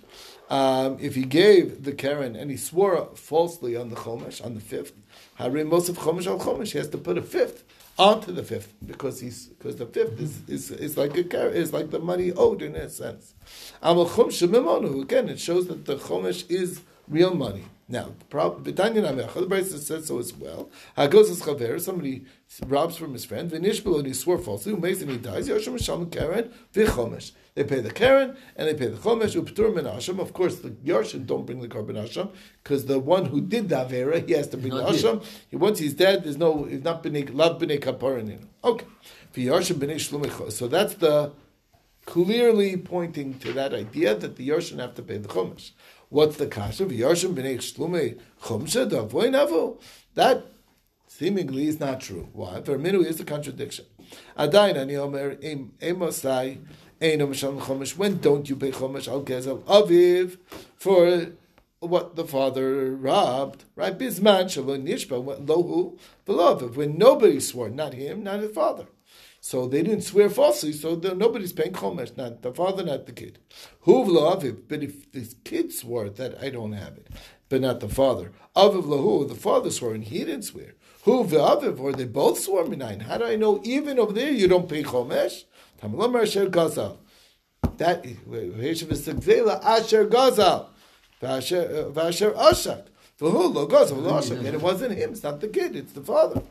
Um, 0.50 0.98
if 1.02 1.16
he 1.16 1.24
gave 1.24 1.84
the 1.84 1.92
Karen 1.92 2.36
and 2.36 2.52
he 2.52 2.58
swore 2.58 3.10
falsely 3.16 3.76
on 3.76 3.90
the 3.90 3.96
Chomesh, 3.96 4.46
on 4.46 4.54
the 4.54 4.62
fifth, 4.62 4.94
Harim 5.36 5.70
Mosef 5.70 5.96
Chomesh 5.98 6.28
al 6.28 6.40
Chomesh, 6.40 6.72
he 6.72 6.78
has 6.78 6.90
to 6.90 7.00
put 7.00 7.18
a 7.18 7.24
fifth 7.24 7.64
onto 7.98 8.32
the 8.32 8.44
fifth 8.44 8.74
because 8.86 9.22
he's 9.22 9.48
because 9.48 9.78
the 9.78 9.88
fifth 9.88 10.20
is, 10.20 10.42
is, 10.48 10.70
is 10.70 10.98
like 10.98 11.18
a 11.18 11.24
Karen, 11.24 11.56
is 11.56 11.74
like 11.74 11.90
the 11.90 11.98
money 11.98 12.32
owed 12.34 12.62
in 12.62 12.76
a 12.76 12.90
sense. 12.90 13.34
Again, 13.82 15.30
it 15.30 15.40
shows 15.40 15.68
that 15.68 15.86
the 15.86 15.96
Chomesh 15.96 16.50
is 16.52 16.82
real 17.08 17.34
money. 17.34 17.64
Now, 17.88 18.14
the 18.18 18.26
problem, 18.26 18.64
B'tanya 18.64 19.04
Nameach, 19.04 19.34
the 19.36 19.46
Brisa 19.46 19.78
says 19.78 20.08
so 20.08 20.18
as 20.18 20.34
well. 20.34 20.72
Hagos 20.98 21.30
is 21.30 21.44
chaver, 21.44 21.80
somebody 21.80 22.26
robs 22.66 22.98
from 22.98 23.14
his 23.14 23.26
friend, 23.26 23.52
v'nishbel, 23.52 24.00
and 24.00 24.08
he 24.08 24.14
swore 24.14 24.40
falsely, 24.40 24.72
who 24.72 24.80
makes 24.80 25.02
and 25.02 25.12
he 25.12 25.18
dies, 25.18 25.48
Yoshim 25.48 25.80
Shalom 25.80 26.10
Karen, 26.10 26.52
v'chomesh. 26.74 27.34
They 27.54 27.64
pay 27.64 27.82
the 27.82 27.92
Karen, 27.92 28.36
and 28.56 28.68
they 28.68 28.74
pay 28.74 28.88
the 28.88 28.98
Chomesh, 28.98 29.40
u'ptur 29.40 29.74
min 29.74 29.86
Hashem. 29.86 30.20
Of 30.20 30.34
course, 30.34 30.56
the 30.56 30.72
Yorshin 30.72 31.28
don't 31.28 31.46
bring 31.46 31.62
the 31.62 31.68
Korban 31.68 31.96
Hashem, 31.96 32.30
because 32.64 32.88
the 32.88 32.98
one 32.98 33.26
who 33.26 33.40
did 33.40 33.70
the 33.70 33.76
Avera, 33.76 34.28
he 34.28 34.34
has 34.34 34.48
to 34.48 34.58
bring 34.58 34.74
the 34.74 34.84
Hashem. 34.84 35.22
He, 35.50 35.56
once 35.56 35.78
he's 35.78 35.94
dead, 35.94 36.24
there's 36.24 36.38
no, 36.38 36.64
he's 36.64 36.84
not 36.84 37.04
b'nei, 37.04 37.30
lav 37.36 37.62
b'nei 37.62 37.80
kaparin. 37.80 38.48
Okay. 38.64 38.86
V'yoshim 39.36 39.76
b'nei 39.76 39.96
shlumei 39.96 40.52
So 40.52 40.68
that's 40.68 40.96
the, 40.96 41.34
clearly 42.06 42.78
pointing 42.78 43.38
to 43.40 43.52
that 43.54 43.74
idea 43.74 44.16
that 44.16 44.36
the 44.36 44.50
Yorshin 44.50 44.80
have 44.80 44.96
to 44.96 45.02
pay 45.02 45.18
the 45.18 45.28
Chumash. 45.28 45.72
What's 46.10 46.38
the 46.38 46.48
kasha? 46.48 46.86
Yorshin 46.86 47.34
b'nei 47.34 47.58
shlume 47.58 48.20
chumsha 48.42 48.90
davoy 48.90 49.30
navu. 49.30 49.82
That 50.14 50.46
seemingly 51.08 51.68
is 51.68 51.80
not 51.80 52.02
true. 52.02 52.30
Why? 52.34 52.62
For 52.62 52.78
minu 52.78 53.06
is 53.06 53.20
a 53.20 53.26
contradiction. 53.26 53.86
Adayin 54.38 54.78
ani 54.78 54.96
omer 54.96 55.38
em 55.42 55.74
emosai 55.82 56.60
eino 57.02 57.28
mishal 57.28 57.60
chumash. 57.60 57.98
When 57.98 58.18
don't 58.18 58.50
you 58.50 58.56
pay 58.56 58.72
chumash 58.72 59.08
al 59.08 59.24
gezel 59.24 59.64
aviv 59.64 60.38
for 60.76 61.28
what 61.80 62.16
the 62.16 62.26
father 62.26 62.96
robbed? 62.96 63.66
Right? 63.76 63.98
Bisman 63.98 64.50
shalom 64.50 64.86
nishba 64.86 65.46
lohu 65.46 65.98
v'loviv. 66.28 66.76
When 66.76 66.98
nobody 66.98 67.40
swore, 67.40 67.70
not 67.70 67.94
him, 67.94 68.24
not 68.24 68.42
his 68.42 68.52
father. 68.52 68.86
So 69.46 69.68
they 69.68 69.84
didn't 69.84 70.02
swear 70.02 70.28
falsely, 70.28 70.74
so 70.74 70.96
the, 70.96 71.14
nobody's 71.14 71.54
paying 71.54 71.72
chomesh, 71.72 72.18
not 72.18 72.42
the 72.42 72.52
father, 72.52 72.84
not 72.84 73.06
the 73.06 73.12
kid. 73.12 73.38
Huv 73.86 74.08
aviv, 74.08 74.64
but 74.68 74.82
if 74.82 75.12
the 75.12 75.32
kid 75.44 75.72
swore 75.72 76.10
that 76.10 76.44
I 76.44 76.50
don't 76.50 76.72
have 76.72 76.98
it, 76.98 77.10
but 77.48 77.62
not 77.62 77.80
the 77.80 77.88
father. 77.88 78.32
Aviv 78.56 78.86
lahu, 78.86 79.28
the 79.28 79.36
father 79.36 79.70
swore 79.70 79.94
and 79.94 80.04
he 80.04 80.26
didn't 80.26 80.46
swear. 80.46 80.74
Huv 81.06 81.28
aviv, 81.28 81.80
or 81.80 81.94
they 81.94 82.06
both 82.06 82.40
swore 82.40 82.64
minayin. 82.64 83.04
How 83.04 83.20
do 83.20 83.26
I 83.26 83.36
know 83.36 83.62
even 83.64 84.00
over 84.00 84.14
there 84.14 84.32
you 84.32 84.48
don't 84.48 84.68
pay 84.68 84.82
chomesh? 84.82 85.44
Tamalamar 85.80 86.24
asher 86.24 86.48
gazal. 86.48 86.98
That 87.78 88.04
Heshav 88.04 88.92
is 88.94 89.08
segzela 89.08 89.64
asher 89.64 90.08
gazal. 90.08 90.70
Vasher 91.22 91.70
uh, 91.70 91.92
vasher 91.92 92.34
ashak. 92.34 92.88
V'hu 93.20 93.54
lo 93.54 93.68
gazal 93.68 94.02
lo 94.02 94.14
ashak. 94.14 94.40
And 94.40 94.48
it 94.48 94.62
wasn't 94.62 94.98
him, 94.98 95.12
it's 95.12 95.22
not 95.22 95.40
the 95.40 95.50
kid, 95.50 95.76
it's 95.76 95.94
the 95.94 96.02
father. 96.02 96.42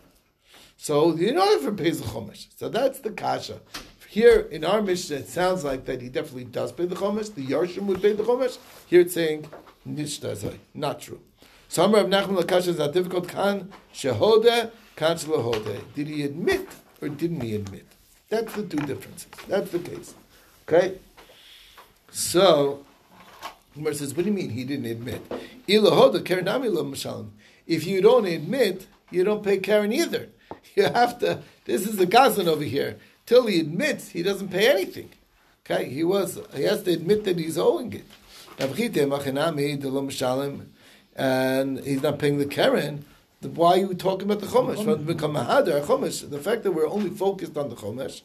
So 0.76 1.14
you 1.16 1.32
know 1.32 1.50
if 1.52 1.66
it 1.66 1.76
pays 1.76 2.00
the 2.00 2.08
chumash. 2.08 2.46
So 2.56 2.68
that's 2.68 2.98
the 3.00 3.10
kasha. 3.10 3.60
Here 4.08 4.46
in 4.50 4.64
our 4.64 4.80
Mishnah, 4.80 5.16
it 5.16 5.28
sounds 5.28 5.64
like 5.64 5.86
that 5.86 6.00
he 6.00 6.08
definitely 6.08 6.44
does 6.44 6.72
pay 6.72 6.86
the 6.86 6.94
chumash. 6.94 7.34
The 7.34 7.44
Yarshim 7.44 7.86
would 7.86 8.00
pay 8.00 8.12
the 8.12 8.22
chumash. 8.22 8.58
Here 8.86 9.00
it's 9.00 9.14
saying 9.14 9.48
nishtazai, 9.88 10.58
not 10.72 11.00
true. 11.00 11.20
Some 11.68 11.94
of 11.94 12.06
Nachman 12.06 12.40
Lakasha 12.40 12.68
is 12.68 12.78
not 12.78 12.92
difficult. 12.92 13.26
Kan 13.28 13.72
shehode, 13.92 14.70
kan 14.94 15.16
shlehode. 15.16 15.80
Did 15.94 16.06
he 16.06 16.22
admit 16.22 16.68
or 17.02 17.08
didn't 17.08 17.40
he 17.40 17.56
admit? 17.56 17.86
That's 18.28 18.54
the 18.54 18.62
two 18.62 18.78
differences. 18.78 19.28
That's 19.48 19.70
the 19.70 19.80
case. 19.80 20.14
Okay. 20.68 20.98
So 22.10 22.84
Gemara 23.74 23.94
says, 23.94 24.14
what 24.14 24.24
do 24.24 24.30
you 24.30 24.36
mean 24.36 24.50
he 24.50 24.64
didn't 24.64 24.86
admit? 24.86 25.22
Lo. 25.68 27.30
If 27.66 27.86
you 27.86 28.00
don't 28.00 28.26
admit, 28.26 28.86
you 29.10 29.24
don't 29.24 29.42
pay 29.42 29.58
Karen 29.58 29.92
either. 29.92 30.28
You 30.76 30.84
have 30.84 31.18
to. 31.20 31.40
This 31.64 31.86
is 31.86 31.96
the 31.96 32.06
Gazan 32.06 32.48
over 32.48 32.64
here. 32.64 32.96
Till 33.26 33.46
he 33.46 33.60
admits, 33.60 34.08
he 34.08 34.22
doesn't 34.22 34.48
pay 34.48 34.68
anything. 34.68 35.10
Okay, 35.64 35.88
he 35.88 36.04
was. 36.04 36.38
He 36.54 36.64
has 36.64 36.82
to 36.82 36.92
admit 36.92 37.24
that 37.24 37.38
he's 37.38 37.56
owing 37.56 37.92
it. 37.92 38.04
And 41.16 41.80
he's 41.80 42.02
not 42.02 42.18
paying 42.18 42.38
the 42.38 42.46
Karen. 42.46 43.04
Why 43.40 43.72
are 43.72 43.78
you 43.78 43.94
talking 43.94 44.30
about 44.30 44.40
the 44.40 44.46
Chumash? 44.46 45.06
Become 45.06 45.36
a 45.36 45.44
Hadar, 45.44 45.84
Chumash, 45.84 46.28
the 46.28 46.38
fact 46.38 46.62
that 46.64 46.72
we're 46.72 46.88
only 46.88 47.10
focused 47.10 47.56
on 47.56 47.68
the 47.68 47.76
Chumash, 47.76 48.22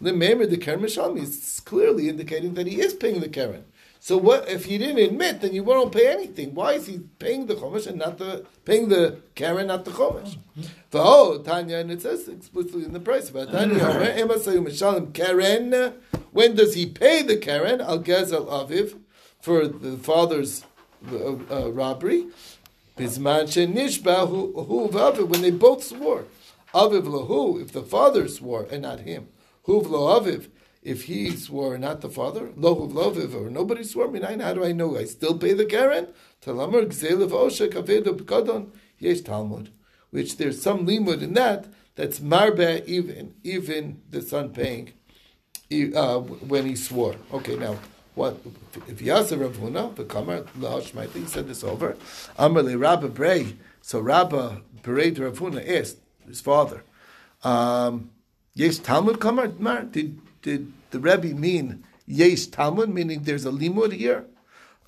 the 0.00 0.10
Meimer, 0.10 0.48
the 0.48 0.58
Karen 0.58 0.80
Mishalmi, 0.80 1.22
is 1.22 1.60
clearly 1.64 2.08
indicating 2.08 2.54
that 2.54 2.66
he 2.66 2.80
is 2.80 2.94
paying 2.94 3.20
the 3.20 3.28
Karen. 3.28 3.64
So 4.02 4.16
what 4.16 4.48
if 4.48 4.64
he 4.64 4.78
didn't 4.78 4.98
admit, 4.98 5.42
then 5.42 5.52
you 5.52 5.62
won't 5.62 5.92
pay 5.92 6.10
anything. 6.10 6.54
Why 6.54 6.72
is 6.72 6.86
he 6.86 7.00
paying 7.18 7.44
the 7.46 7.54
Chumash 7.54 7.86
and 7.86 7.98
not 7.98 8.16
the 8.16 8.46
paying 8.64 8.88
the 8.88 9.18
Karen, 9.34 9.66
not 9.66 9.84
the 9.84 9.90
Chumash? 9.90 10.38
Oh, 10.94 11.38
Tanya, 11.38 11.76
and 11.76 11.92
it 11.92 12.00
says 12.00 12.26
explicitly 12.26 12.84
in 12.86 12.94
the 12.94 13.00
price 13.00 13.28
about 13.28 13.52
Tanya, 13.52 13.78
Karen. 15.12 15.92
When 16.32 16.54
does 16.54 16.74
he 16.74 16.86
pay 16.86 17.22
the 17.22 17.36
Karen? 17.36 17.82
Al 17.82 17.98
Gezel 17.98 18.46
Aviv 18.48 18.98
for 19.38 19.68
the 19.68 19.98
father's 19.98 20.64
uh, 21.12 21.34
uh, 21.50 21.70
robbery. 21.70 22.28
Bisman 22.96 23.44
Nishba 23.74 24.26
who 24.28 24.64
who 24.64 24.88
Aviv 24.88 25.28
when 25.28 25.42
they 25.42 25.50
both 25.50 25.84
swore. 25.84 26.24
Aviv 26.74 27.02
lahu 27.02 27.60
if 27.60 27.72
the 27.72 27.82
father 27.82 28.28
swore 28.28 28.66
and 28.70 28.80
not 28.80 29.00
him. 29.00 29.28
Huv 29.66 29.90
lo 29.90 30.18
Aviv 30.18 30.48
if 30.82 31.04
he 31.04 31.30
swore 31.36 31.76
not 31.78 32.00
the 32.00 32.08
father. 32.08 32.48
Lohuv 32.48 32.92
loviv 32.92 33.34
or 33.34 33.50
nobody 33.50 33.84
swore. 33.84 34.08
Minayin 34.08 34.42
how 34.42 34.54
do 34.54 34.64
I 34.64 34.72
know? 34.72 34.96
I 34.96 35.04
still 35.04 35.36
pay 35.36 35.52
the 35.52 35.66
Karen. 35.66 36.08
Talamar 36.42 36.86
gzelev 36.86 37.30
osha 37.30 37.68
kavedu 37.68 38.18
b'kodon 38.18 38.70
yesh 38.98 39.20
Talmud, 39.20 39.70
which 40.10 40.36
there's 40.36 40.62
some 40.62 40.86
limud 40.86 41.22
in 41.22 41.34
that. 41.34 41.66
That's 41.96 42.20
marbe 42.20 42.84
even 42.86 43.34
even 43.44 44.00
the 44.08 44.22
son 44.22 44.50
paying 44.50 44.92
uh, 45.94 46.18
when 46.18 46.66
he 46.66 46.76
swore. 46.76 47.16
Okay, 47.32 47.56
now 47.56 47.76
what 48.14 48.38
if 48.88 49.00
Yasa 49.00 49.40
Rav 49.40 49.56
Huna 49.56 49.94
the 49.94 50.04
Kamar 50.04 50.42
Lahashmaita? 50.58 51.12
He 51.12 51.26
said 51.26 51.46
this 51.46 51.62
over. 51.62 51.96
Amar 52.38 52.62
le 52.62 52.78
Rabba 52.78 53.08
Brei. 53.08 53.56
So 53.82 54.00
Rabba 54.00 54.62
Brei 54.82 55.14
to 55.14 55.24
Rav 55.24 55.38
Huna 55.38 55.68
asked 55.68 55.98
his 56.26 56.40
father. 56.40 56.84
Um, 57.42 58.10
Yesh 58.54 58.78
Talmud 58.78 59.20
Kamar 59.20 59.48
Mar. 59.58 59.82
Did 59.82 60.20
did 60.42 60.72
the 60.90 61.00
Rebbe 61.00 61.34
mean 61.34 61.84
Yesh 62.06 62.46
Talmud, 62.46 62.90
meaning 62.90 63.22
there's 63.22 63.46
a 63.46 63.50
limud 63.50 63.92
here? 63.92 64.26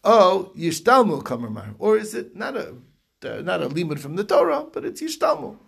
Oh, 0.05 0.51
Yesh 0.55 0.81
Talmud 0.81 1.25
Kamar 1.25 1.75
or 1.79 1.97
is 1.97 2.15
it 2.15 2.35
not 2.35 2.57
a 2.57 2.75
not 3.23 3.63
a 3.63 3.69
limud 3.69 4.01
from 4.01 4.17
the 4.17 4.25
Torah, 4.25 4.65
but 4.73 4.85
it's 4.85 5.01
Yesh 5.01 5.17
Talmud? 5.17 5.59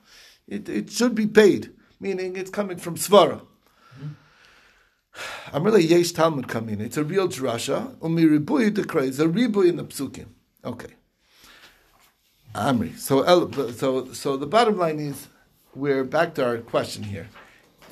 It 0.48 0.68
it 0.68 0.90
should 0.90 1.14
be 1.14 1.26
paid, 1.26 1.72
meaning 2.00 2.36
it's 2.36 2.50
coming 2.50 2.78
from 2.78 2.96
Svara. 2.96 3.42
I'm 5.52 5.62
really 5.62 5.84
Yesh 5.84 6.12
Talmud 6.12 6.48
coming. 6.48 6.80
It's 6.80 6.96
a 6.96 7.04
real 7.04 7.28
drasha. 7.28 7.96
Umi 8.02 8.24
ribuy 8.24 8.70
dekra. 8.70 9.06
It's 9.06 9.18
a 9.18 9.26
ribuy 9.26 9.68
in 9.68 9.76
the 9.76 9.84
psukim. 9.84 10.26
Okay. 10.64 10.94
Amri. 12.54 12.96
So, 12.96 13.50
so, 13.72 14.12
so 14.12 14.36
the 14.36 14.46
bottom 14.46 14.78
line 14.78 15.00
is, 15.00 15.28
we're 15.74 16.04
back 16.04 16.34
to 16.34 16.44
our 16.44 16.58
question 16.58 17.02
here. 17.02 17.28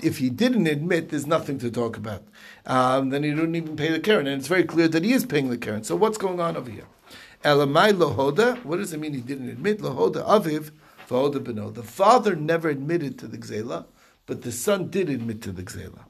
If 0.03 0.19
he 0.19 0.31
didn't 0.31 0.67
admit, 0.67 1.11
there's 1.11 1.27
nothing 1.27 1.59
to 1.59 1.71
talk 1.71 1.97
about. 1.97 2.25
Um, 2.67 3.11
then 3.11 3.23
he 3.23 3.31
didn't 3.31 3.55
even 3.55 3.77
pay 3.77 3.91
the 3.91 4.01
Karen, 4.01 4.27
and 4.27 4.41
it's 4.41 4.49
very 4.49 4.65
clear 4.65 4.89
that 4.89 5.05
he 5.05 5.13
is 5.13 5.25
paying 5.25 5.49
the 5.49 5.57
Karen. 5.57 5.85
So 5.85 5.95
what's 5.95 6.19
going 6.19 6.41
on 6.41 6.57
over 6.57 6.71
here? 6.71 6.87
Elamai 7.45 7.97
lohoda. 7.97 8.57
What 8.65 8.79
does 8.79 8.93
it 8.93 8.99
mean? 8.99 9.15
He 9.15 9.21
didn't 9.21 9.49
admit 9.49 9.81
lohoda 9.81 10.23
aviv 10.25 10.71
v'hoda 11.09 11.39
beno. 11.39 11.73
The 11.73 11.85
father 11.85 12.35
never 12.35 12.69
admitted 12.69 13.19
to 13.21 13.29
the 13.29 13.39
gzela, 13.39 13.87
but 14.27 14.43
the 14.43 14.53
son 14.53 14.89
did 14.89 15.09
admit 15.09 15.41
to 15.43 15.53
the 15.53 15.63
gzela. 15.63 16.01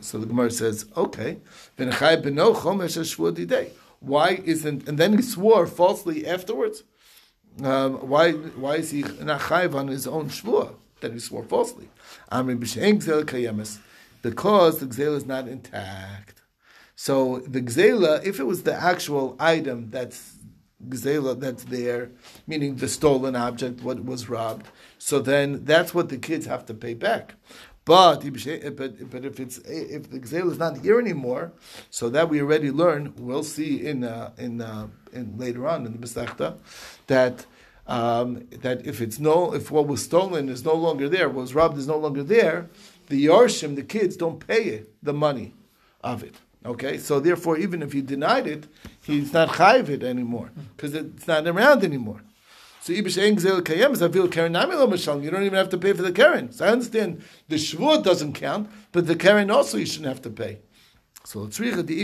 So 0.00 0.18
the 0.18 0.26
Gemara 0.26 0.50
says, 0.50 0.84
okay, 0.96 1.38
why 4.00 4.42
isn't, 4.44 4.88
and 4.88 4.98
then 4.98 5.16
he 5.16 5.22
swore 5.22 5.66
falsely 5.66 6.26
afterwards? 6.26 6.82
Um, 7.62 8.08
why, 8.08 8.32
why 8.32 8.76
is 8.76 8.90
he 8.90 9.02
not 9.02 9.40
chayiv 9.42 9.74
on 9.74 9.88
his 9.88 10.06
own 10.06 10.28
shvur 10.28 10.74
that 11.02 11.12
he 11.12 11.18
swore 11.18 11.44
falsely? 11.44 11.88
Because 14.22 14.78
the 14.78 14.86
gzela 14.86 15.16
is 15.16 15.26
not 15.26 15.48
intact. 15.48 16.42
So 16.94 17.40
the 17.40 17.60
gzela, 17.60 18.24
if 18.24 18.38
it 18.40 18.44
was 18.44 18.62
the 18.62 18.74
actual 18.74 19.36
item 19.38 19.90
that's 19.90 20.36
gzela 20.88 21.38
that's 21.38 21.64
there, 21.64 22.10
meaning 22.46 22.76
the 22.76 22.88
stolen 22.88 23.36
object, 23.36 23.82
what 23.82 24.04
was 24.04 24.28
robbed, 24.28 24.66
so 24.98 25.18
then 25.18 25.64
that's 25.64 25.94
what 25.94 26.08
the 26.08 26.18
kids 26.18 26.46
have 26.46 26.64
to 26.66 26.74
pay 26.74 26.94
back. 26.94 27.34
But, 27.84 28.20
but, 28.20 29.10
but 29.10 29.24
if 29.24 29.40
it's 29.40 29.58
if 29.58 30.10
the 30.10 30.20
gzela 30.20 30.52
is 30.52 30.58
not 30.58 30.78
here 30.78 31.00
anymore, 31.00 31.52
so 31.90 32.08
that 32.10 32.28
we 32.28 32.40
already 32.40 32.70
learn, 32.70 33.12
we'll 33.16 33.42
see 33.42 33.84
in 33.84 34.04
uh, 34.04 34.30
in, 34.38 34.60
uh, 34.60 34.86
in 35.12 35.36
later 35.36 35.66
on 35.66 35.84
in 35.84 35.92
the 35.92 35.98
Masechta 35.98 36.58
that 37.08 37.46
um, 37.86 38.46
that 38.50 38.86
if 38.86 39.00
it's 39.00 39.18
no 39.18 39.54
if 39.54 39.70
what 39.70 39.86
was 39.86 40.02
stolen 40.02 40.48
is 40.48 40.64
no 40.64 40.74
longer 40.74 41.08
there, 41.08 41.28
what 41.28 41.42
was 41.42 41.54
robbed 41.54 41.78
is 41.78 41.86
no 41.86 41.98
longer 41.98 42.22
there, 42.22 42.68
the 43.08 43.26
yarshim, 43.26 43.76
the 43.76 43.82
kids, 43.82 44.16
don't 44.16 44.46
pay 44.46 44.64
it, 44.64 44.92
the 45.02 45.12
money 45.12 45.54
of 46.02 46.22
it. 46.22 46.36
Okay, 46.64 46.96
so 46.96 47.18
therefore, 47.18 47.58
even 47.58 47.82
if 47.82 47.92
he 47.92 48.00
denied 48.00 48.46
it, 48.46 48.68
he's 49.02 49.32
not 49.32 49.48
chayiv 49.48 49.88
it 49.88 50.04
anymore 50.04 50.52
because 50.76 50.94
it's 50.94 51.26
not 51.26 51.46
around 51.46 51.82
anymore. 51.82 52.22
So 52.82 52.92
Ibish 52.92 53.16
Kayem 53.62 53.92
is 53.92 54.02
Avil 54.02 54.26
Karen 54.26 54.54
Namilo 54.54 54.88
Mashal. 54.88 55.22
You 55.22 55.30
don't 55.30 55.44
even 55.44 55.56
have 55.56 55.68
to 55.68 55.78
pay 55.78 55.92
for 55.92 56.02
the 56.02 56.10
Karen. 56.10 56.50
So 56.50 56.64
I 56.64 56.70
understand 56.70 57.22
the 57.48 57.54
Shavuot 57.54 58.02
doesn't 58.02 58.32
count, 58.32 58.68
but 58.90 59.06
the 59.06 59.14
Karen 59.14 59.52
also 59.52 59.78
you 59.78 59.86
shouldn't 59.86 60.08
have 60.08 60.20
to 60.22 60.30
pay. 60.30 60.58
So 61.24 61.46
The 61.46 62.02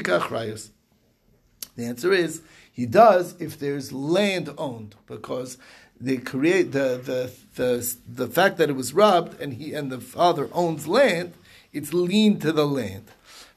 answer 1.79 2.13
is 2.13 2.43
he 2.79 2.87
does 2.87 3.35
if 3.41 3.59
there's 3.59 3.93
land 3.93 4.55
owned, 4.57 4.95
because 5.09 5.59
they 6.01 6.17
create 6.17 6.71
the, 6.71 7.01
the 7.05 7.33
the 7.57 7.97
the 8.07 8.29
fact 8.29 8.57
that 8.59 8.71
it 8.71 8.75
was 8.75 8.95
robbed 8.95 9.41
and 9.41 9.55
he 9.55 9.75
and 9.75 9.91
the 9.91 9.99
father 10.01 10.49
owns 10.53 10.87
land, 10.87 11.35
it's 11.73 11.93
lean 11.93 12.39
to 12.39 12.53
the 12.53 12.65
land. 12.65 13.07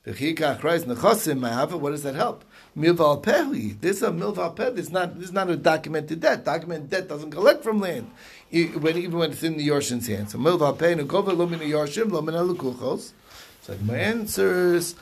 What 0.05 0.15
does 0.17 2.01
that 2.01 2.15
help? 2.15 2.43
Milval 2.75 3.21
Pehi. 3.23 3.79
This 3.79 3.97
is 3.97 4.01
a 4.01 4.09
Milval 4.09 4.55
Peh. 4.55 4.71
This 4.71 4.87
is 4.87 4.91
not 4.91 5.13
this 5.19 5.25
is 5.25 5.33
not 5.33 5.51
a 5.51 5.55
documented 5.55 6.19
debt. 6.19 6.43
Documented 6.43 6.89
debt 6.89 7.07
doesn't 7.07 7.29
collect 7.29 7.63
from 7.63 7.79
land, 7.79 8.09
when, 8.51 8.97
even 8.97 9.19
when 9.19 9.31
it's 9.33 9.43
in 9.43 9.55
the 9.55 9.67
Yorshin's 9.67 10.07
hand. 10.07 10.31
So 10.31 10.39
Milval 10.39 10.75
Pehi 10.75 10.99
Nukova 10.99 11.35
Lomin 11.37 11.59
Yorshim 11.59 12.09
Lomin 12.09 12.33
Alukuchos. 12.33 13.11
It's 13.59 13.69
like 13.69 13.81
my 13.83 13.97
answers. 13.97 14.95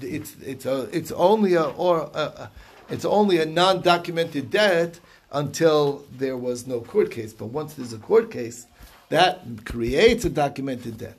It's 0.00 0.36
it's 0.40 0.64
a, 0.64 0.88
it's 0.90 1.12
only 1.12 1.54
a 1.54 1.64
or 1.64 2.10
a, 2.14 2.50
it's 2.88 3.04
only 3.04 3.38
a 3.38 3.46
non-documented 3.46 4.50
debt 4.50 5.00
until 5.30 6.04
there 6.16 6.36
was 6.36 6.66
no 6.66 6.80
court 6.80 7.10
case. 7.10 7.32
But 7.34 7.46
once 7.46 7.74
there's 7.74 7.92
a 7.92 7.98
court 7.98 8.30
case, 8.30 8.66
that 9.10 9.64
creates 9.66 10.24
a 10.24 10.30
documented 10.30 10.96
debt. 10.98 11.18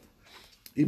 So 0.75 0.81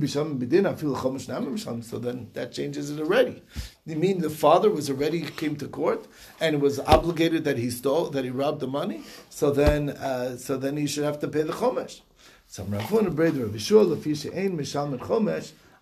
then 2.00 2.30
that 2.34 2.52
changes 2.52 2.90
it 2.90 3.00
already. 3.00 3.44
You 3.86 3.96
mean 3.96 4.20
the 4.20 4.32
father 4.32 4.72
was 4.72 4.90
already 4.90 5.22
came 5.22 5.56
to 5.58 5.68
court 5.68 6.08
and 6.42 6.60
was 6.60 6.80
obligated 6.80 7.44
that 7.44 7.60
he 7.60 7.70
stole, 7.70 8.10
that 8.10 8.24
he 8.24 8.32
robbed 8.32 8.62
the 8.62 8.68
money. 8.68 9.04
So 9.30 9.52
then, 9.52 9.92
uh, 9.92 10.38
so 10.38 10.58
then 10.58 10.76
he 10.76 10.88
should 10.88 11.04
have 11.04 11.20
to 11.20 11.28
pay 11.28 11.44
the 11.44 11.54
chomesh. 11.54 12.02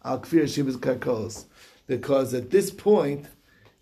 Al 0.04 0.20
Kfir 0.20 0.44
Shibas 0.44 0.78
Karkos. 0.78 1.46
Because 1.88 2.34
at 2.34 2.50
this 2.50 2.72
point, 2.72 3.26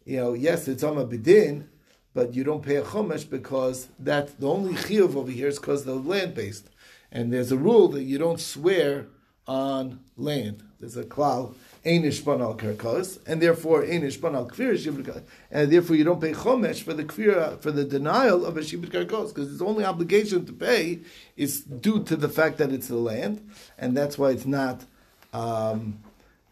you 0.05 0.17
know, 0.17 0.33
yes, 0.33 0.67
it's 0.67 0.83
on 0.83 0.97
a 0.97 1.05
bidin, 1.05 1.65
but 2.13 2.33
you 2.33 2.43
don't 2.43 2.63
pay 2.63 2.75
a 2.75 2.83
chomesh 2.83 3.29
because 3.29 3.87
that 3.99 4.39
the 4.39 4.47
only 4.47 4.73
chiyuv 4.73 5.15
over 5.15 5.31
here 5.31 5.47
is 5.47 5.59
because 5.59 5.85
they're 5.85 5.95
land 5.95 6.35
based, 6.35 6.69
and 7.11 7.31
there's 7.31 7.51
a 7.51 7.57
rule 7.57 7.87
that 7.89 8.03
you 8.03 8.17
don't 8.17 8.39
swear 8.39 9.07
on 9.47 9.99
land. 10.17 10.63
There's 10.79 10.97
a 10.97 11.03
klal, 11.03 11.53
einish 11.85 12.23
ban 12.25 12.41
al 12.41 12.55
karkos, 12.55 13.19
and 13.27 13.41
therefore 13.41 13.83
einish 13.83 14.19
ban 14.19 14.35
al 14.35 14.47
kfir 14.47 15.23
and 15.51 15.71
therefore 15.71 15.95
you 15.95 16.03
don't 16.03 16.19
pay 16.19 16.33
chomesh 16.33 16.81
for 16.81 16.93
the 16.93 17.05
kfir 17.05 17.61
for 17.61 17.71
the 17.71 17.83
denial 17.83 18.45
of 18.45 18.57
a 18.57 18.61
shibud 18.61 18.89
karkos 18.89 19.29
because 19.29 19.51
its 19.51 19.61
only 19.61 19.85
obligation 19.85 20.45
to 20.45 20.53
pay 20.53 20.99
is 21.37 21.61
due 21.61 22.03
to 22.03 22.15
the 22.15 22.29
fact 22.29 22.57
that 22.57 22.71
it's 22.71 22.87
the 22.87 22.95
land, 22.95 23.47
and 23.77 23.95
that's 23.95 24.17
why 24.17 24.31
it's 24.31 24.45
not. 24.45 24.85
Um, 25.33 25.99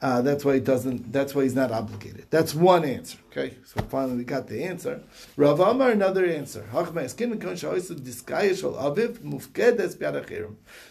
uh, 0.01 0.21
that's 0.21 0.45
why 0.45 0.53
he 0.53 0.59
doesn't. 0.61 1.11
That's 1.11 1.35
why 1.35 1.43
he's 1.43 1.55
not 1.55 1.71
obligated. 1.71 2.27
That's 2.29 2.55
one 2.55 2.85
answer. 2.85 3.17
Okay, 3.31 3.55
so 3.65 3.81
finally 3.83 4.17
we 4.17 4.23
got 4.23 4.47
the 4.47 4.63
answer. 4.63 5.01
Rav 5.35 5.59
Amar 5.59 5.91
another 5.91 6.25
answer. 6.25 6.65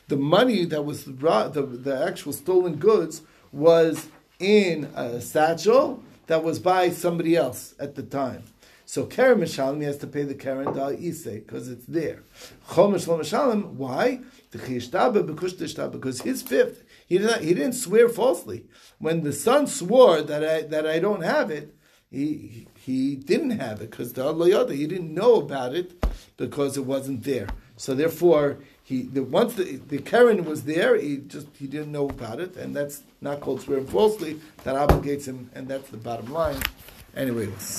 The 0.08 0.16
money 0.16 0.64
that 0.66 0.84
was 0.84 1.04
the 1.04 1.78
the 1.82 2.04
actual 2.06 2.32
stolen 2.34 2.76
goods 2.76 3.22
was 3.50 4.08
in 4.38 4.84
a 4.94 5.20
satchel 5.22 6.02
that 6.26 6.44
was 6.44 6.58
by 6.58 6.90
somebody 6.90 7.34
else 7.34 7.74
at 7.80 7.94
the 7.94 8.02
time. 8.02 8.44
So 8.88 9.05
Karen 9.05 9.40
Mishalim, 9.40 9.81
he 9.81 9.85
has 9.85 9.98
to 9.98 10.07
pay 10.07 10.22
the 10.22 10.35
Karen 10.35 10.72
Dal 10.72 10.96
Isay 10.96 11.46
because 11.46 11.68
it's 11.68 11.85
there. 11.85 12.22
Chomesh 12.70 13.07
Mishalim, 13.07 13.72
why? 13.74 14.20
Because 14.51 16.20
his 16.22 16.40
fifth, 16.40 16.85
he, 17.07 17.18
did 17.18 17.27
not, 17.27 17.40
he 17.42 17.53
didn't 17.53 17.74
swear 17.74 18.09
falsely. 18.09 18.64
When 18.98 19.24
the 19.24 19.35
son 19.35 19.66
swore 19.66 20.22
that 20.22 20.42
I, 20.42 20.62
that 20.62 20.87
I 20.87 21.01
don't 21.01 21.22
have 21.22 21.51
it, 21.51 21.77
he, 22.11 22.66
he 22.79 23.14
didn't 23.16 23.61
have 23.61 23.83
it 23.83 23.90
because 23.90 24.14
the 24.14 24.22
Yoda, 24.22 24.74
he 24.74 24.87
didn't 24.87 25.12
know 25.12 25.35
about 25.35 25.74
it 25.74 26.03
because 26.38 26.79
it 26.79 26.87
wasn't 26.87 27.24
there. 27.24 27.48
So 27.77 27.94
therefore, 27.94 28.57
he 28.83 29.03
the, 29.03 29.22
once 29.22 29.53
the, 29.53 29.77
the 29.77 29.98
Karen 29.98 30.46
was 30.46 30.62
there, 30.62 30.96
he 30.96 31.18
just 31.18 31.48
he 31.59 31.66
didn't 31.66 31.92
know 31.92 32.09
about 32.09 32.40
it, 32.40 32.57
and 32.57 32.74
that's 32.74 33.03
not 33.20 33.40
called 33.40 33.61
swearing 33.61 33.87
falsely. 33.87 34.40
That 34.64 34.77
obligates 34.77 35.27
him, 35.27 35.51
and 35.55 35.68
that's 35.68 35.90
the 35.90 35.98
bottom 35.98 36.33
line. 36.33 36.62
Anyway. 37.14 37.48